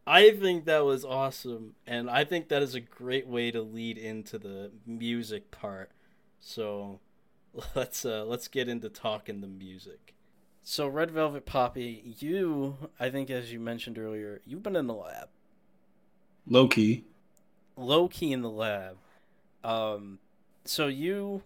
[0.07, 3.97] I think that was awesome, and I think that is a great way to lead
[3.97, 5.91] into the music part.
[6.39, 6.99] So,
[7.75, 10.15] let's uh, let's get into talking the music.
[10.63, 14.93] So, Red Velvet Papi, you, I think, as you mentioned earlier, you've been in the
[14.93, 15.29] lab,
[16.47, 17.05] Low key.
[17.77, 18.97] low key in the lab.
[19.63, 20.19] Um,
[20.65, 21.43] so you,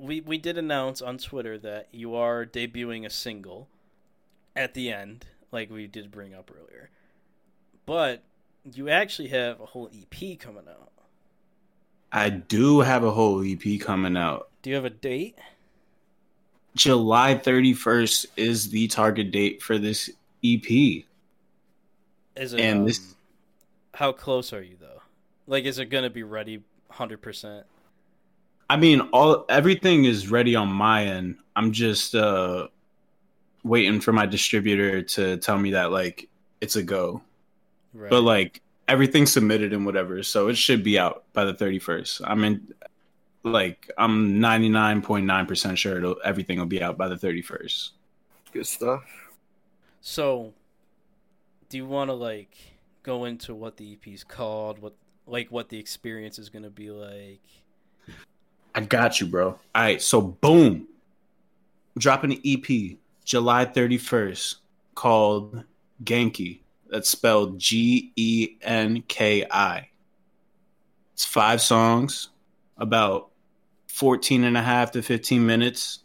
[0.00, 3.68] we we did announce on Twitter that you are debuting a single
[4.56, 6.90] at the end, like we did bring up earlier.
[7.86, 8.22] But
[8.72, 10.90] you actually have a whole EP coming out.
[12.12, 14.48] I do have a whole EP coming out.
[14.62, 15.36] Do you have a date?
[16.76, 20.08] July 31st is the target date for this
[20.44, 21.04] EP.
[22.36, 22.60] Is it?
[22.60, 23.14] And um, this-
[23.94, 25.02] How close are you though?
[25.46, 27.66] Like, is it gonna be ready hundred percent?
[28.70, 31.38] I mean, all everything is ready on my end.
[31.56, 32.68] I'm just uh
[33.64, 36.28] waiting for my distributor to tell me that like
[36.60, 37.20] it's a go.
[37.92, 38.08] Right.
[38.08, 42.22] But like everything's submitted and whatever, so it should be out by the 31st.
[42.24, 42.72] I mean
[43.42, 47.90] like I'm 99.9% sure it'll, everything will be out by the 31st.
[48.52, 49.02] good stuff.
[50.00, 50.52] So,
[51.68, 52.56] do you want to like
[53.02, 54.78] go into what the EP's called?
[54.78, 54.94] What
[55.26, 57.42] like what the experience is gonna be like?
[58.74, 59.48] I got you, bro.
[59.48, 60.86] All right, so boom.
[61.98, 64.56] Dropping an EP July 31st
[64.94, 65.64] called
[66.04, 66.60] Genki.
[66.88, 69.88] That's spelled G E N K I.
[71.12, 72.30] It's five songs,
[72.76, 73.30] about
[73.88, 76.00] 14 and a half to 15 minutes.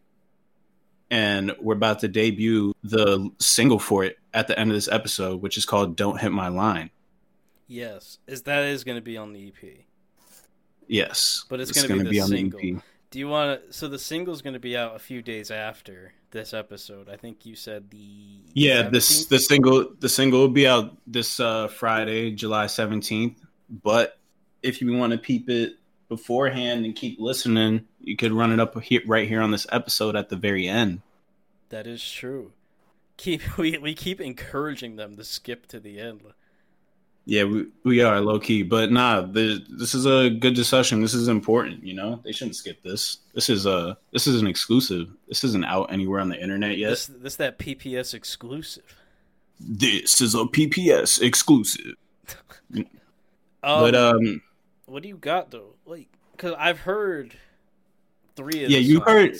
[1.09, 5.41] And we're about to debut the single for it at the end of this episode,
[5.41, 6.89] which is called Don't Hit My Line.
[7.67, 9.85] Yes, is that is gonna be on the EP?
[10.87, 12.59] Yes, But it's gonna be the on single.
[12.59, 12.77] the.
[13.11, 13.73] Do you want to?
[13.73, 17.07] So the single's going to be out a few days after this episode.
[17.07, 21.39] I think you said the Yeah, this the single the single will be out this
[21.39, 23.41] uh, Friday, July seventeenth.
[23.69, 24.17] But
[24.61, 25.77] if you want to peep it
[26.09, 30.15] beforehand and keep listening, you could run it up here, right here on this episode
[30.15, 31.01] at the very end.
[31.69, 32.51] That is true.
[33.15, 36.21] Keep we we keep encouraging them to skip to the end.
[37.27, 41.01] Yeah, we, we are low key, but nah, this is a good discussion.
[41.01, 42.19] This is important, you know.
[42.23, 43.17] They shouldn't skip this.
[43.33, 45.09] This is a this is an exclusive.
[45.27, 46.91] This isn't out anywhere on the internet yet.
[46.91, 48.83] This this that PPS exclusive.
[49.59, 51.95] This is a PPS exclusive.
[53.65, 54.41] Um, but um,
[54.85, 55.73] what do you got though?
[55.87, 57.33] Like, because I've heard
[58.35, 59.35] three of yeah, you heard,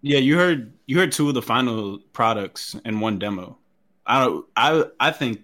[0.00, 3.58] yeah, you heard, you heard two of the final products in one demo.
[4.06, 5.40] I don't, I, I think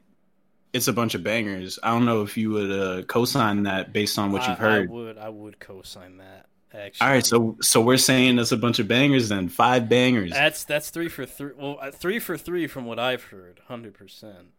[0.72, 1.78] it's a bunch of bangers.
[1.82, 4.80] I don't know if you would uh, co-sign that based on what you've I- I
[4.80, 4.90] heard.
[4.90, 6.46] would I would co-sign that.
[6.72, 10.30] Actually, All right, so so we're saying it's a bunch of bangers then, five bangers.
[10.30, 11.50] That's that's three for three.
[11.56, 14.52] Well, uh, three for three from what I've heard, hundred percent.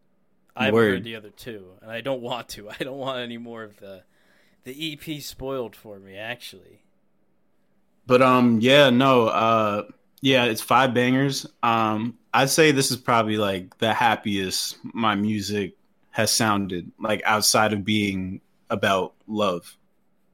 [0.53, 0.91] I've Word.
[0.95, 2.70] heard the other two, and I don't want to.
[2.70, 4.03] I don't want any more of the
[4.66, 6.18] the EP spoiled for me.
[6.18, 6.82] Actually,
[8.07, 9.84] But um, yeah, no, uh,
[10.22, 11.45] yeah, it's five bangers.
[11.64, 15.76] Um, I'd say this is probably like the happiest my music
[16.12, 19.78] has sounded, like outside of being about love.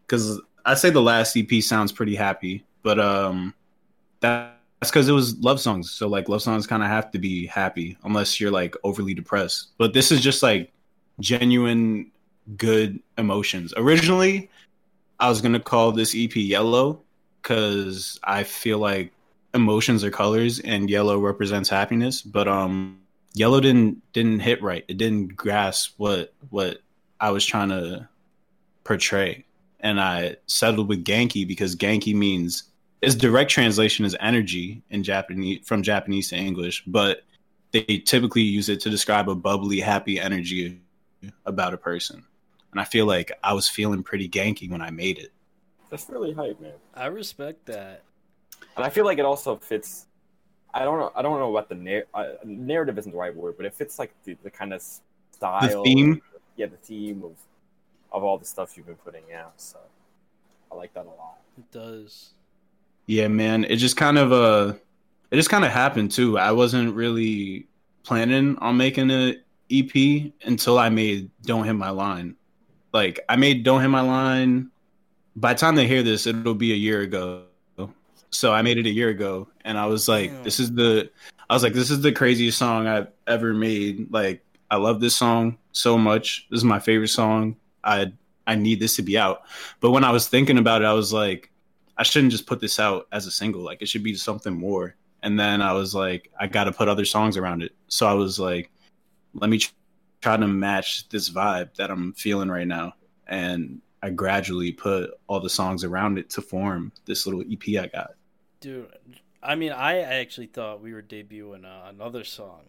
[0.06, 3.54] Because I'd say the last EP sounds pretty happy, but um,
[4.22, 5.92] that, that's because it was love songs.
[5.92, 9.70] So like love songs kind of have to be happy unless you're like overly depressed.
[9.78, 10.72] But this is just like
[11.20, 12.12] genuine
[12.56, 13.74] good emotions.
[13.76, 14.50] Originally,
[15.20, 17.02] I was gonna call this EP Yellow
[17.42, 19.12] because I feel like
[19.54, 22.22] emotions are colors and yellow represents happiness.
[22.22, 23.00] But um,
[23.38, 24.84] yellow didn't didn't hit right.
[24.88, 26.80] It didn't grasp what what
[27.20, 28.08] I was trying to
[28.84, 29.46] portray,
[29.80, 32.64] and I settled with Genki because Genki means
[33.02, 37.24] its direct translation is energy in Japanese from Japanese to English, but
[37.72, 40.82] they typically use it to describe a bubbly, happy energy
[41.46, 42.24] about a person.
[42.72, 45.32] And I feel like I was feeling pretty Genki when I made it.
[45.90, 46.74] That's really hype, man.
[46.94, 48.04] I respect that.
[48.76, 50.07] And I feel like it also fits.
[50.82, 51.12] I don't know.
[51.16, 54.00] I don't know what the nar- uh, narrative isn't the right word, but it fits
[54.00, 54.82] like the, the kind of
[55.32, 56.22] style, the theme?
[56.56, 57.32] Yeah, the theme of
[58.12, 59.54] of all the stuff you've been putting out.
[59.58, 59.80] So
[60.72, 61.40] I like that a lot.
[61.58, 62.32] It does.
[63.06, 63.64] Yeah, man.
[63.66, 64.74] It just kind of uh
[65.32, 66.38] it just kind of happened too.
[66.38, 67.68] I wasn't really
[68.04, 72.36] planning on making an EP until I made Don't Hit My Line.
[72.94, 74.72] Like I made Don't Hit My Line
[75.38, 77.44] by the time they hear this, it'll be a year ago.
[78.30, 80.44] So I made it a year ago and I was like, Damn.
[80.44, 81.10] this is the
[81.50, 84.12] I was like, this is the craziest song I've ever made.
[84.12, 86.46] Like, I love this song so much.
[86.50, 87.56] This is my favorite song.
[87.84, 88.12] I
[88.46, 89.44] I need this to be out.
[89.80, 91.52] But when I was thinking about it, I was like,
[91.98, 93.62] I shouldn't just put this out as a single.
[93.62, 94.96] Like it should be something more.
[95.24, 97.74] And then I was like, I got to put other songs around it.
[97.88, 98.72] So I was like,
[99.34, 99.62] let me
[100.22, 102.94] try to match this vibe that I'm feeling right now.
[103.28, 107.88] And I gradually put all the songs around it to form this little EP I
[107.88, 108.12] got.
[108.60, 108.88] Dude,
[109.42, 112.62] I mean, I actually thought we were debuting uh, another song,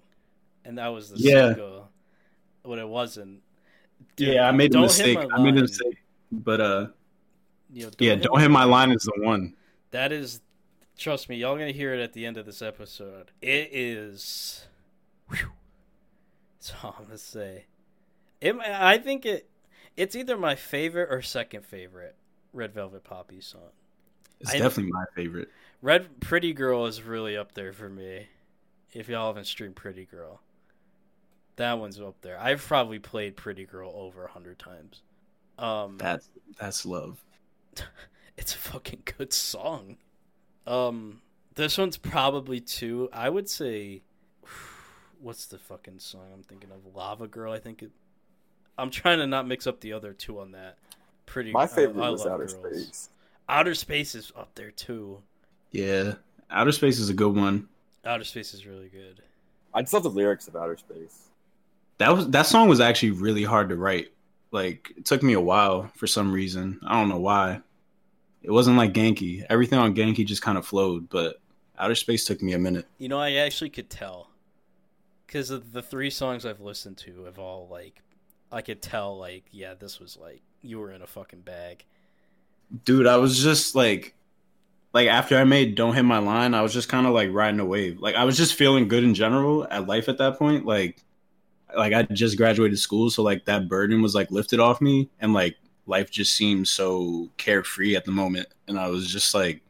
[0.64, 1.48] and that was the Yeah.
[1.54, 1.88] single.
[2.64, 3.42] But it wasn't.
[4.16, 5.18] Dude, yeah, I made a mistake.
[5.18, 5.96] I made a mistake.
[6.30, 6.86] But uh,
[7.72, 9.54] you know, yeah, don't hit my line is the one.
[9.92, 10.40] That is,
[10.98, 13.30] trust me, y'all gonna hear it at the end of this episode.
[13.40, 14.66] It is.
[15.30, 15.52] Whew,
[16.58, 17.64] that's all I'm gonna say.
[18.40, 19.48] It, I think it.
[19.96, 22.14] It's either my favorite or second favorite
[22.52, 23.70] Red Velvet Papi song.
[24.40, 25.48] It's I- definitely my favorite.
[25.80, 28.28] Red Pretty Girl is really up there for me.
[28.92, 30.40] If y'all haven't streamed Pretty Girl,
[31.56, 32.38] that one's up there.
[32.40, 35.02] I've probably played Pretty Girl over a hundred times.
[35.58, 37.22] Um, That's that's love.
[38.36, 39.96] it's a fucking good song.
[40.66, 41.20] Um,
[41.54, 43.08] this one's probably two.
[43.12, 44.02] I would say,
[45.20, 46.94] what's the fucking song I'm thinking of?
[46.94, 47.52] Lava Girl.
[47.52, 47.90] I think it.
[48.76, 50.78] I'm trying to not mix up the other two on that.
[51.26, 51.52] Pretty.
[51.52, 52.52] My favorite I- I was Outer Girls.
[52.52, 53.10] Space.
[53.48, 55.22] Outer Space is up there too.
[55.70, 56.14] Yeah,
[56.50, 57.68] Outer Space is a good one.
[58.04, 59.22] Outer Space is really good.
[59.74, 61.28] I just love the lyrics of Outer Space.
[61.98, 64.12] That was that song was actually really hard to write.
[64.50, 66.80] Like it took me a while for some reason.
[66.86, 67.60] I don't know why.
[68.42, 69.44] It wasn't like Genki.
[69.50, 71.40] Everything on Genki just kind of flowed, but
[71.78, 72.86] Outer Space took me a minute.
[72.98, 74.30] You know, I actually could tell
[75.26, 78.02] because of the three songs I've listened to have all like,
[78.50, 81.84] I could tell like, yeah, this was like you were in a fucking bag.
[82.84, 84.14] Dude, I was just like
[84.92, 87.60] like after I made Don't Hit My Line, I was just kind of like riding
[87.60, 88.00] a wave.
[88.00, 90.64] Like I was just feeling good in general at life at that point.
[90.66, 91.02] Like
[91.76, 95.32] like I just graduated school, so like that burden was like lifted off me and
[95.34, 99.62] like life just seemed so carefree at the moment, and I was just like,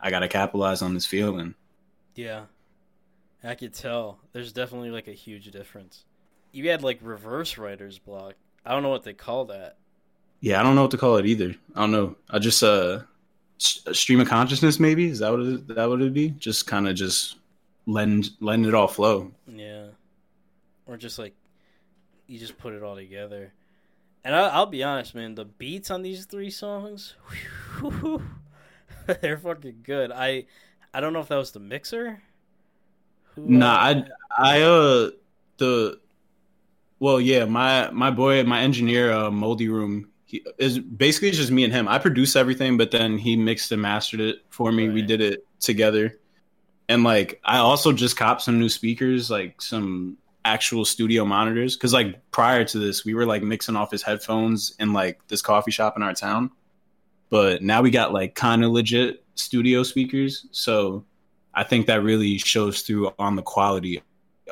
[0.00, 1.54] I gotta capitalize on this feeling.
[2.14, 2.44] Yeah.
[3.42, 4.18] I could tell.
[4.32, 6.04] There's definitely like a huge difference.
[6.52, 8.34] You had like reverse writer's block.
[8.64, 9.76] I don't know what they call that.
[10.40, 11.54] Yeah, I don't know what to call it either.
[11.74, 12.16] I don't know.
[12.28, 13.00] I just uh,
[13.60, 16.30] stream of consciousness maybe is that what it, that would be?
[16.30, 17.36] Just kind of just
[17.86, 19.32] letting letting it all flow.
[19.46, 19.86] Yeah.
[20.86, 21.34] Or just like
[22.26, 23.52] you just put it all together.
[24.24, 27.14] And I, I'll be honest, man, the beats on these three songs,
[27.80, 28.22] whew,
[29.20, 30.10] they're fucking good.
[30.12, 30.46] I
[30.92, 32.22] I don't know if that was the mixer.
[33.34, 34.02] Who, Nah, uh,
[34.38, 35.10] I I uh
[35.58, 36.00] the
[36.98, 41.50] well yeah my my boy my engineer uh, Moldy Room he is basically it's just
[41.50, 41.88] me and him.
[41.88, 44.88] I produce everything, but then he mixed and mastered it for me.
[44.88, 46.18] We did it together,
[46.88, 51.92] and like I also just copped some new speakers, like some actual studio monitors, because
[51.92, 55.70] like prior to this we were like mixing off his headphones in like this coffee
[55.70, 56.50] shop in our town,
[57.28, 61.04] but now we got like kind of legit studio speakers, so.
[61.52, 64.00] I think that really shows through on the quality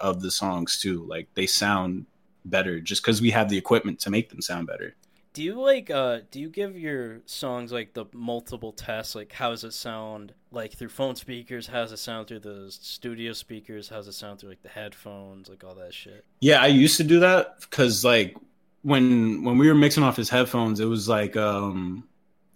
[0.03, 1.07] of the songs too.
[1.07, 2.07] Like they sound
[2.45, 4.97] better just because we have the equipment to make them sound better.
[5.33, 9.51] Do you like uh do you give your songs like the multiple tests like how
[9.51, 13.89] does it sound like through phone speakers, how does it sound through the studio speakers,
[13.89, 16.25] how does it sound through like the headphones, like all that shit?
[16.41, 18.37] Yeah, I used to do that because like
[18.83, 22.05] when when we were mixing off his headphones, it was like um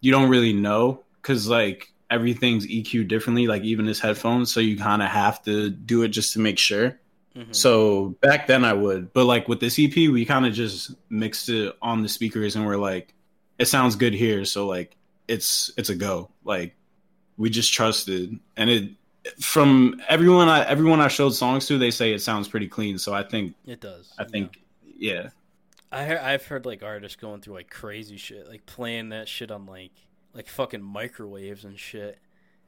[0.01, 4.53] you don't really know because like everything's EQ differently, like even his headphones.
[4.53, 6.99] So you kind of have to do it just to make sure.
[7.37, 7.55] Mhm.
[7.55, 11.49] So back then I would, but like with this EP, we kind of just mixed
[11.49, 13.15] it on the speakers and we're like,
[13.59, 14.97] it sounds good here, so like
[15.29, 16.29] it's it's a go.
[16.45, 16.75] Like
[17.37, 18.91] we just trusted, and it
[19.41, 22.99] from everyone I everyone I showed songs to, they say it sounds pretty clean.
[22.99, 24.13] So I think it does.
[24.19, 24.29] I yeah.
[24.29, 24.61] think
[24.99, 25.29] yeah,
[25.91, 29.51] I heard, I've heard like artists going through like crazy shit, like playing that shit
[29.51, 29.93] on like
[30.35, 32.19] like fucking microwaves and shit.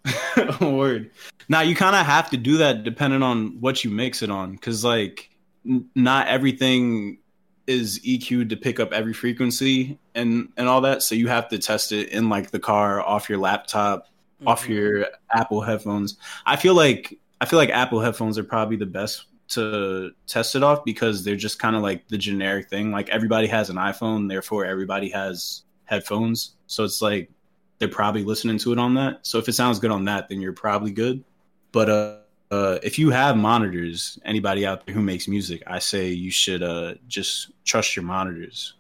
[0.61, 1.11] word.
[1.49, 4.53] Now you kind of have to do that depending on what you mix it on,
[4.53, 5.31] because like
[5.67, 7.19] n- not everything
[7.67, 11.03] is EQ'd to pick up every frequency and and all that.
[11.03, 14.09] So you have to test it in like the car, off your laptop,
[14.47, 14.69] off Mhm.
[14.69, 16.17] your Apple headphones.
[16.47, 20.63] I feel like I feel like Apple headphones are probably the best to test it
[20.63, 22.91] off because they're just kind of like the generic thing.
[22.91, 26.53] Like everybody has an iPhone, therefore everybody has headphones.
[26.67, 27.31] So it's like
[27.79, 29.27] they're probably listening to it on that.
[29.27, 31.25] So if it sounds good on that, then you're probably good.
[31.73, 32.17] But uh,
[32.51, 36.63] uh, if you have monitors, anybody out there who makes music, I say you should
[36.63, 38.75] uh, just trust your monitors.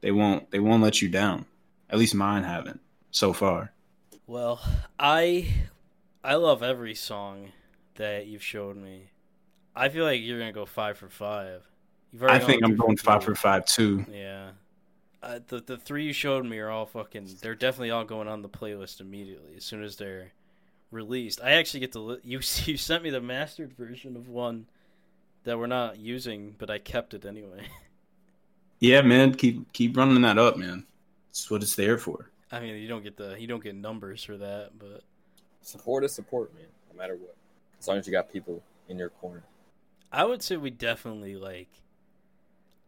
[0.00, 1.44] They won't they won't let you down.
[1.90, 3.72] At least mine haven't so far.
[4.26, 4.60] Well,
[4.98, 5.48] I
[6.22, 7.52] I love every song
[7.96, 9.10] that you've showed me.
[9.74, 11.62] I feel like you're gonna go five for five.
[12.12, 14.04] You've I think I'm going five for five too.
[14.10, 14.50] Yeah.
[15.22, 17.28] Uh, the the three you showed me are all fucking.
[17.40, 20.32] They're definitely all going on the playlist immediately as soon as they're
[20.90, 21.40] released.
[21.42, 22.38] I actually get to li- you.
[22.64, 24.66] You sent me the mastered version of one
[25.44, 27.66] that we're not using, but I kept it anyway.
[28.80, 30.86] Yeah, man, keep keep running that up, man.
[31.30, 32.30] That's what it's there for.
[32.52, 35.02] I mean, you don't get the you don't get numbers for that, but
[35.62, 36.66] Support is support, man.
[36.92, 37.34] No matter what,
[37.80, 39.42] as long as you got people in your corner.
[40.12, 41.68] I would say we definitely like.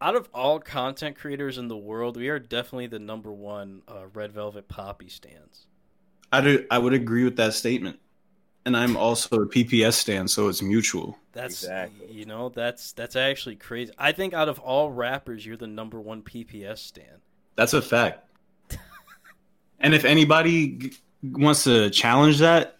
[0.01, 4.07] Out of all content creators in the world, we are definitely the number one uh,
[4.13, 5.67] Red Velvet Papi stands.
[6.31, 7.99] I do, I would agree with that statement.
[8.65, 11.17] And I'm also a PPS stand, so it's mutual.
[11.33, 12.11] That's Exactly.
[12.11, 13.91] you know that's that's actually crazy.
[13.97, 17.21] I think out of all rappers, you're the number one PPS stand.
[17.55, 18.29] That's a fact.
[19.79, 20.93] and if anybody g-
[21.23, 22.77] wants to challenge that,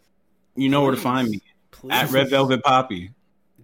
[0.56, 1.42] you know where to find me
[1.72, 3.10] Please, at Red Velvet Papi.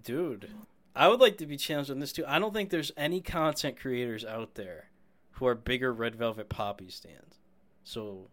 [0.02, 0.50] dude.
[0.98, 2.24] I would like to be challenged on this too.
[2.26, 4.90] I don't think there's any content creators out there
[5.34, 7.38] who are bigger Red Velvet Papi stands.
[7.84, 8.26] So,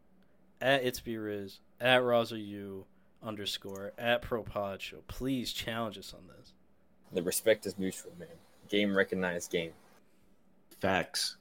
[0.60, 2.86] at It's Be Riz, at Raza U
[3.22, 6.54] underscore at Pro Pod Show, please challenge us on this.
[7.14, 8.30] The respect is mutual, man.
[8.68, 9.74] Game recognized game.
[10.82, 11.38] Facts.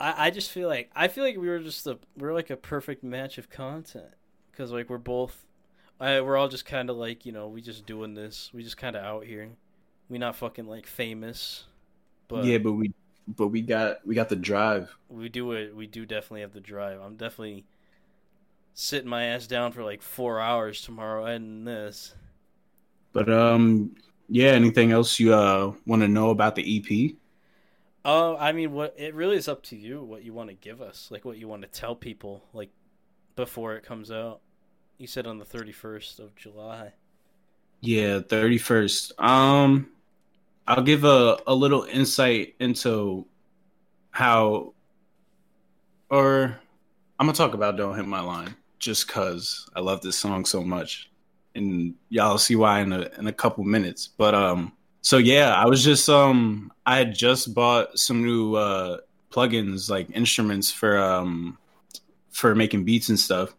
[0.00, 2.56] I, I just feel like I feel like we were just a we're like a
[2.56, 4.14] perfect match of content
[4.50, 5.46] because like we're both
[6.00, 8.76] I, we're all just kind of like you know we just doing this we just
[8.76, 9.50] kind of out here
[10.08, 11.64] we not fucking like famous
[12.28, 12.92] but yeah, but we
[13.26, 14.96] but we got we got the drive.
[15.08, 17.64] we do it we do definitely have the drive I'm definitely
[18.74, 22.14] sitting my ass down for like four hours tomorrow and this
[23.12, 23.94] But um
[24.28, 27.16] yeah, anything else you uh want to know about the EP?
[28.04, 30.80] oh I mean what it really is up to you what you want to give
[30.80, 32.70] us like what you want to tell people like
[33.36, 34.40] before it comes out
[34.98, 36.94] you said on the 31st of July
[37.80, 39.12] Yeah, 31st.
[39.18, 39.90] Um
[40.66, 43.26] I'll give a a little insight into
[44.10, 44.74] how
[46.10, 46.58] or
[47.18, 50.62] I'm gonna talk about "Don't Hit My Line" just cause I love this song so
[50.62, 51.10] much,
[51.54, 54.08] and y'all see why in a in a couple minutes.
[54.08, 58.98] But um, so yeah, I was just um, I had just bought some new uh
[59.30, 61.58] plugins like instruments for um
[62.30, 63.54] for making beats and stuff.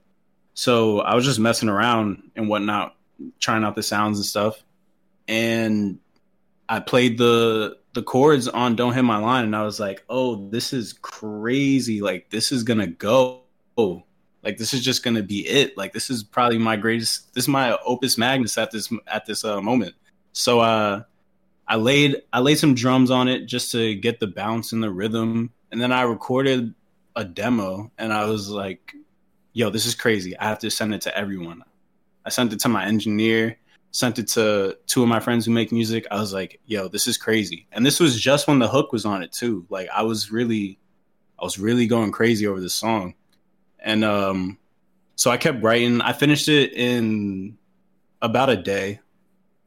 [0.53, 2.95] So I was just messing around and whatnot,
[3.39, 4.64] trying out the sounds and stuff,
[5.28, 5.99] and
[6.70, 10.49] I played the the chords on "Don't Hit My Line," and I was like, "Oh,
[10.49, 12.01] this is crazy!
[12.01, 13.41] Like this is gonna go.
[14.43, 15.78] Like this is just gonna be it.
[15.78, 17.34] Like this is probably my greatest.
[17.34, 19.95] This is my opus magnus at this at this uh, moment."
[20.34, 21.03] So uh,
[21.68, 24.91] I laid I laid some drums on it just to get the bounce and the
[24.91, 26.74] rhythm, and then I recorded
[27.15, 28.93] a demo, and I was like,
[29.53, 30.38] "Yo, this is crazy!
[30.38, 31.63] I have to send it to everyone."
[32.26, 33.57] I sent it to my engineer
[33.98, 36.06] sent it to two of my friends who make music.
[36.12, 37.66] I was like, yo, this is crazy.
[37.72, 39.66] And this was just when the hook was on it too.
[39.72, 40.78] Like I was really
[41.39, 43.16] I was really going crazy over this song.
[43.80, 44.60] And um
[45.16, 46.00] so I kept writing.
[46.02, 47.58] I finished it in
[48.22, 49.00] about a day,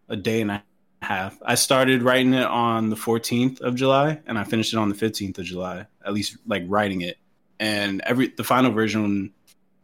[0.08, 0.62] a day and a
[1.02, 1.36] half.
[1.44, 4.94] I started writing it on the 14th of July and I finished it on the
[4.94, 7.16] 15th of July, at least like writing it.
[7.58, 9.32] And every the final version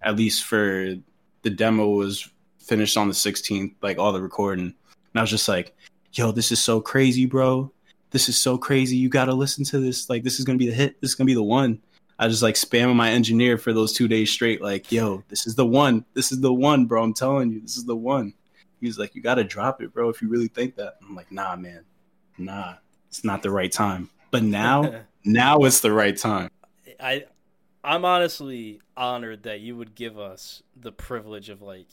[0.01, 0.95] at least for
[1.43, 2.31] the demo was
[2.67, 4.67] finished on the 16th, like all the recording.
[4.67, 4.75] And
[5.14, 5.75] I was just like,
[6.12, 7.73] yo, this is so crazy, bro.
[8.11, 8.97] This is so crazy.
[8.97, 10.09] You got to listen to this.
[10.09, 11.01] Like, this is going to be the hit.
[11.01, 11.81] This is going to be the one.
[12.19, 14.62] I just like spamming my engineer for those two days straight.
[14.62, 16.05] Like, yo, this is the one.
[16.14, 17.03] This is the one, bro.
[17.03, 18.33] I'm telling you, this is the one.
[18.81, 20.97] He's like, you got to drop it, bro, if you really think that.
[21.03, 21.85] I'm like, nah, man.
[22.39, 22.75] Nah,
[23.09, 24.11] it's not the right time.
[24.31, 26.51] But now, now it's the right time.
[26.99, 27.25] I,
[27.85, 31.87] I'm honestly honored that you would give us the privilege of like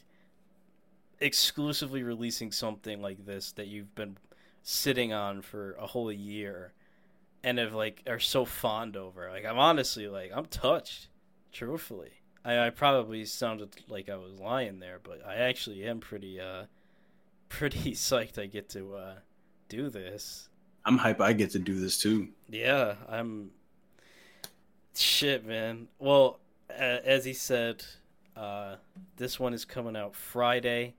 [1.24, 4.18] exclusively releasing something like this that you've been
[4.62, 6.74] sitting on for a whole year
[7.44, 9.30] and have like are so fond over.
[9.30, 11.08] Like I'm honestly like I'm touched,
[11.52, 12.12] truthfully.
[12.46, 16.66] I, I probably sounded like I was lying there, but I actually am pretty uh
[17.50, 19.16] pretty psyched I get to uh
[19.70, 20.50] do this.
[20.86, 22.30] I'm hype I get to do this too.
[22.50, 23.52] Yeah, I'm
[24.94, 25.88] shit, man.
[26.00, 27.86] Well, uh, as he said,
[28.36, 28.76] uh
[29.16, 30.96] this one is coming out Friday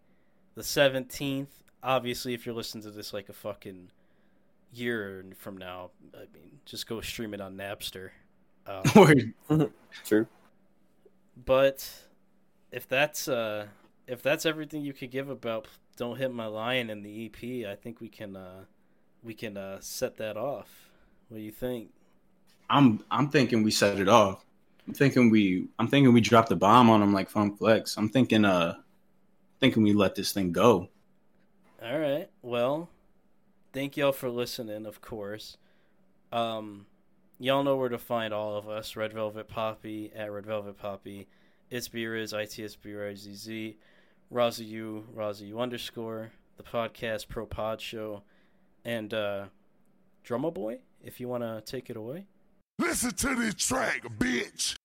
[0.55, 1.49] the 17th.
[1.83, 3.91] Obviously, if you're listening to this like a fucking
[4.73, 8.11] year from now, I mean, just go stream it on Napster.
[8.67, 8.83] Um,
[10.05, 10.27] True.
[11.45, 11.89] but
[12.73, 13.67] if that's uh,
[14.07, 17.77] if that's everything you could give about "Don't Hit My Line" and the EP, I
[17.77, 18.65] think we can uh,
[19.23, 20.91] we can uh, set that off.
[21.29, 21.91] What do you think?
[22.71, 24.45] I'm I'm thinking we set it off.
[24.87, 27.97] I'm thinking we I'm thinking we dropped the bomb on them like Funk Flex.
[27.97, 28.77] I'm thinking uh
[29.65, 30.91] thinking we let this thing go.
[31.83, 32.29] All right.
[32.43, 32.91] Well,
[33.73, 35.57] thank y'all for listening, of course.
[36.31, 36.85] Um,
[37.39, 38.95] y'all know where to find all of us.
[38.95, 41.25] Red Velvet Papi at Red Velvet Papi.
[41.71, 42.77] It's Beeriz, ITS
[44.31, 48.23] Raza U, Raza U underscore, the podcast Pro Pod Show,
[48.85, 49.45] and uh,
[50.25, 52.27] Drummer Boy, if you want to take it away.
[52.79, 54.77] Listen to this track, bitch.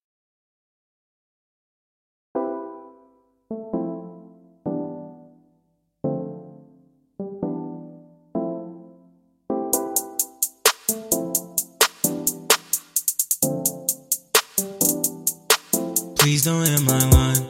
[16.30, 17.44] Please don't hit my line.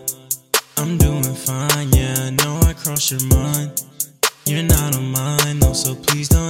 [0.77, 3.83] I'm doing fine, yeah, I know I crossed your mind.
[4.45, 6.48] You're not on mine, no, so please don't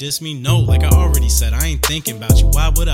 [0.00, 0.32] diss me?
[0.32, 2.46] No, like I already said, I ain't thinking about you.
[2.46, 2.88] Why would